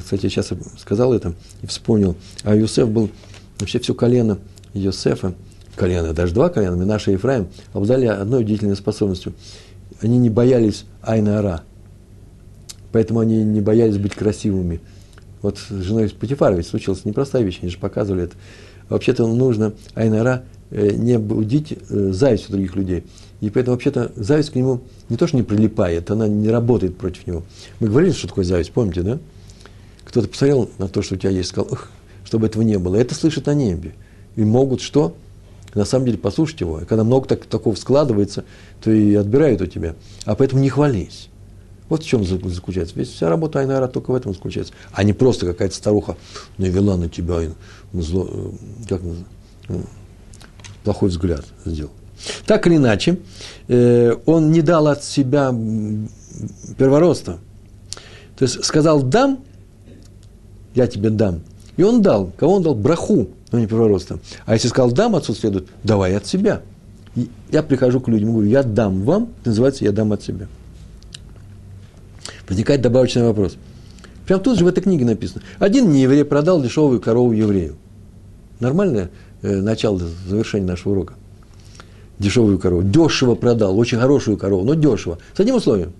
[0.00, 2.16] Кстати, сейчас сказал это и вспомнил.
[2.44, 3.10] А Юсеф был
[3.58, 4.38] вообще все колено
[4.74, 5.34] Йосефа,
[5.76, 9.34] колена, даже два колена, Минаша и Ефраим, обладали одной удивительной способностью.
[10.00, 11.62] Они не боялись Айна Ара.
[12.92, 14.80] Поэтому они не боялись быть красивыми.
[15.42, 18.36] Вот с женой Патифара ведь случилась непростая вещь, они же показывали это.
[18.88, 23.04] Вообще-то нужно Айнара э, не будить э, зависть у других людей.
[23.40, 27.26] И поэтому вообще-то зависть к нему не то, что не прилипает, она не работает против
[27.26, 27.42] него.
[27.78, 29.18] Мы говорили, что такое зависть, помните, да?
[30.10, 31.88] Кто-то посмотрел на то, что у тебя есть, сказал, Ох,
[32.24, 32.96] чтобы этого не было.
[32.96, 33.94] Это слышат на небе.
[34.34, 35.14] И могут что?
[35.74, 36.80] На самом деле послушать его.
[36.80, 38.44] И когда много так, такого складывается,
[38.82, 39.94] то и отбирают у тебя.
[40.24, 41.28] А поэтому не хвались.
[41.88, 42.96] Вот в чем заключается.
[42.96, 44.72] Весь вся работа Айнара только в этом заключается.
[44.90, 46.16] А не просто какая-то старуха
[46.58, 47.42] навела на тебя
[47.92, 48.50] зло, э,
[48.88, 49.02] как,
[49.68, 49.84] ну,
[50.82, 51.92] плохой взгляд сделал.
[52.46, 53.20] Так или иначе,
[53.68, 55.54] э, он не дал от себя
[56.76, 57.38] первородства.
[58.36, 59.44] То есть сказал «дам»,
[60.74, 61.40] я тебе дам.
[61.76, 62.32] И он дал.
[62.36, 62.74] Кого он дал?
[62.74, 64.18] Браху, но не первородство.
[64.46, 66.62] А если сказал «дам», отсюда следует «давай от себя».
[67.16, 70.46] И я прихожу к людям говорю «я дам вам», называется «я дам от себя»
[72.50, 73.56] возникает добавочный вопрос.
[74.26, 75.42] Прямо тут же в этой книге написано.
[75.58, 77.76] Один нееврей продал дешевую корову еврею.
[78.58, 79.10] Нормальное
[79.40, 81.14] э, начало завершения нашего урока.
[82.18, 82.82] Дешевую корову.
[82.82, 85.18] Дешево продал, очень хорошую корову, но дешево.
[85.34, 85.92] С одним условием.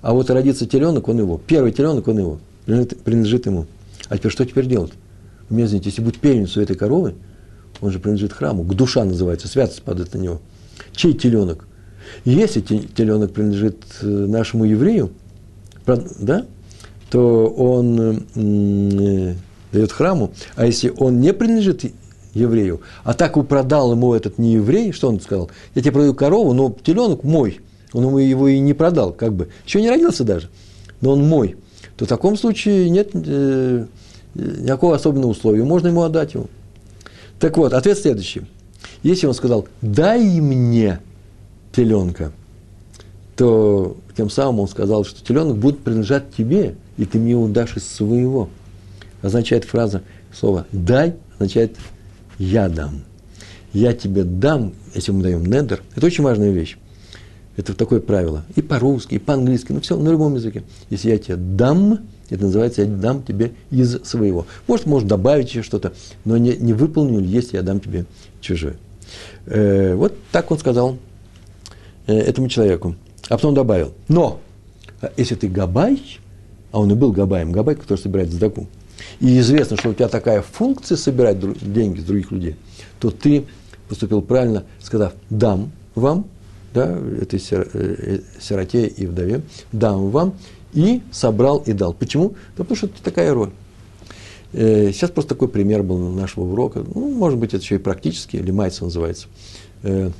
[0.00, 1.40] А вот родится теленок, он его.
[1.46, 2.38] Первый теленок, он его.
[2.64, 3.66] Принадлежит ему.
[4.08, 4.92] А теперь что теперь делать?
[5.48, 7.14] Вы меня извините, если будет первенец у этой коровы,
[7.80, 10.40] он же принадлежит храму, к душа называется, святость падает на него.
[10.92, 11.66] Чей теленок?
[12.24, 15.12] Если теленок принадлежит э, нашему еврею,
[15.86, 16.46] да,
[17.10, 19.34] то он э,
[19.72, 21.84] дает храму, а если он не принадлежит
[22.34, 25.50] еврею, а так и продал ему этот не еврей, что он сказал?
[25.74, 27.60] Я тебе продаю корову, но теленок мой.
[27.92, 29.48] Он ему его и не продал, как бы.
[29.66, 30.48] Еще не родился даже,
[31.00, 31.56] но он мой.
[31.96, 33.86] То в таком случае нет э,
[34.34, 35.64] никакого особенного условия.
[35.64, 36.46] Можно ему отдать его.
[37.38, 38.42] Так вот, ответ следующий.
[39.02, 41.00] Если он сказал, дай мне
[41.72, 42.32] теленка,
[43.36, 47.76] то тем самым он сказал, что теленок будет принадлежать тебе, и ты мне его дашь
[47.76, 48.48] из своего.
[49.22, 51.76] Означает фраза, слово «дай» означает
[52.38, 53.02] «я дам».
[53.72, 56.76] «Я тебе дам», если мы даем недер, это очень важная вещь.
[57.56, 58.44] Это такое правило.
[58.56, 60.62] И по-русски, и по-английски, ну все, на любом языке.
[60.88, 62.00] Если я тебе дам,
[62.30, 64.46] это называется «я дам тебе из своего».
[64.66, 65.92] Может, может добавить еще что-то,
[66.24, 68.06] но не, не выполню, если я дам тебе
[68.40, 68.76] чужое.
[69.46, 70.96] Э, вот так он сказал
[72.06, 72.96] э, этому человеку.
[73.28, 74.40] А потом добавил, но
[75.16, 76.02] если ты габай,
[76.70, 78.66] а он и был габаем, габай, который собирает сдаку,
[79.20, 82.56] и известно, что у тебя такая функция собирать деньги с других людей,
[82.98, 83.44] то ты
[83.88, 86.26] поступил правильно, сказав «дам вам»,
[86.74, 89.42] да, этой э, сироте и вдове,
[89.72, 90.34] «дам вам»,
[90.72, 91.92] и собрал и дал.
[91.92, 92.30] Почему?
[92.56, 93.50] Да потому что это такая роль.
[94.52, 96.84] Э, сейчас просто такой пример был нашего урока.
[96.94, 99.28] Ну, может быть, это еще и практически, или майца называется.
[99.82, 100.10] Э,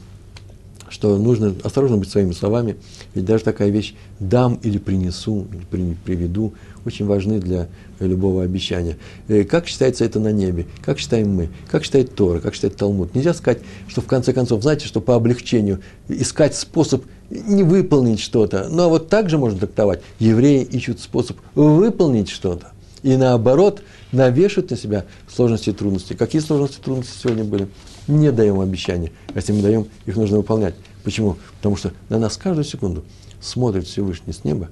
[0.88, 2.76] что нужно осторожно быть своими словами,
[3.14, 6.52] ведь даже такая вещь «дам» или «принесу», или «приведу»
[6.84, 7.68] очень важны для
[8.00, 8.96] любого обещания.
[9.28, 10.66] Э, как считается это на небе?
[10.84, 11.50] Как считаем мы?
[11.70, 12.40] Как считает Тора?
[12.40, 13.14] Как считает Талмуд?
[13.14, 18.68] Нельзя сказать, что в конце концов, знаете, что по облегчению искать способ не выполнить что-то.
[18.68, 20.02] Но вот так же можно трактовать.
[20.18, 22.72] Евреи ищут способ выполнить что-то.
[23.02, 26.12] И наоборот, навешивают на себя сложности и трудности.
[26.12, 27.68] Какие сложности и трудности сегодня были?
[28.08, 29.12] не даем обещания.
[29.28, 30.74] А если мы даем, их нужно выполнять.
[31.04, 31.36] Почему?
[31.58, 33.04] Потому что на нас каждую секунду
[33.40, 34.68] смотрит Всевышний с неба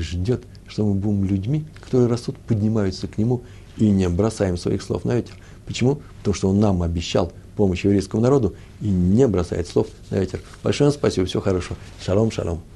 [0.00, 3.42] ждет, что мы будем людьми, которые растут, поднимаются к Нему
[3.76, 5.34] и не бросаем своих слов на ветер.
[5.66, 6.00] Почему?
[6.18, 10.40] Потому что Он нам обещал помощь еврейскому народу и не бросает слов на ветер.
[10.62, 11.76] Большое вам спасибо, всего хорошего.
[12.00, 12.73] Шалом, шалом.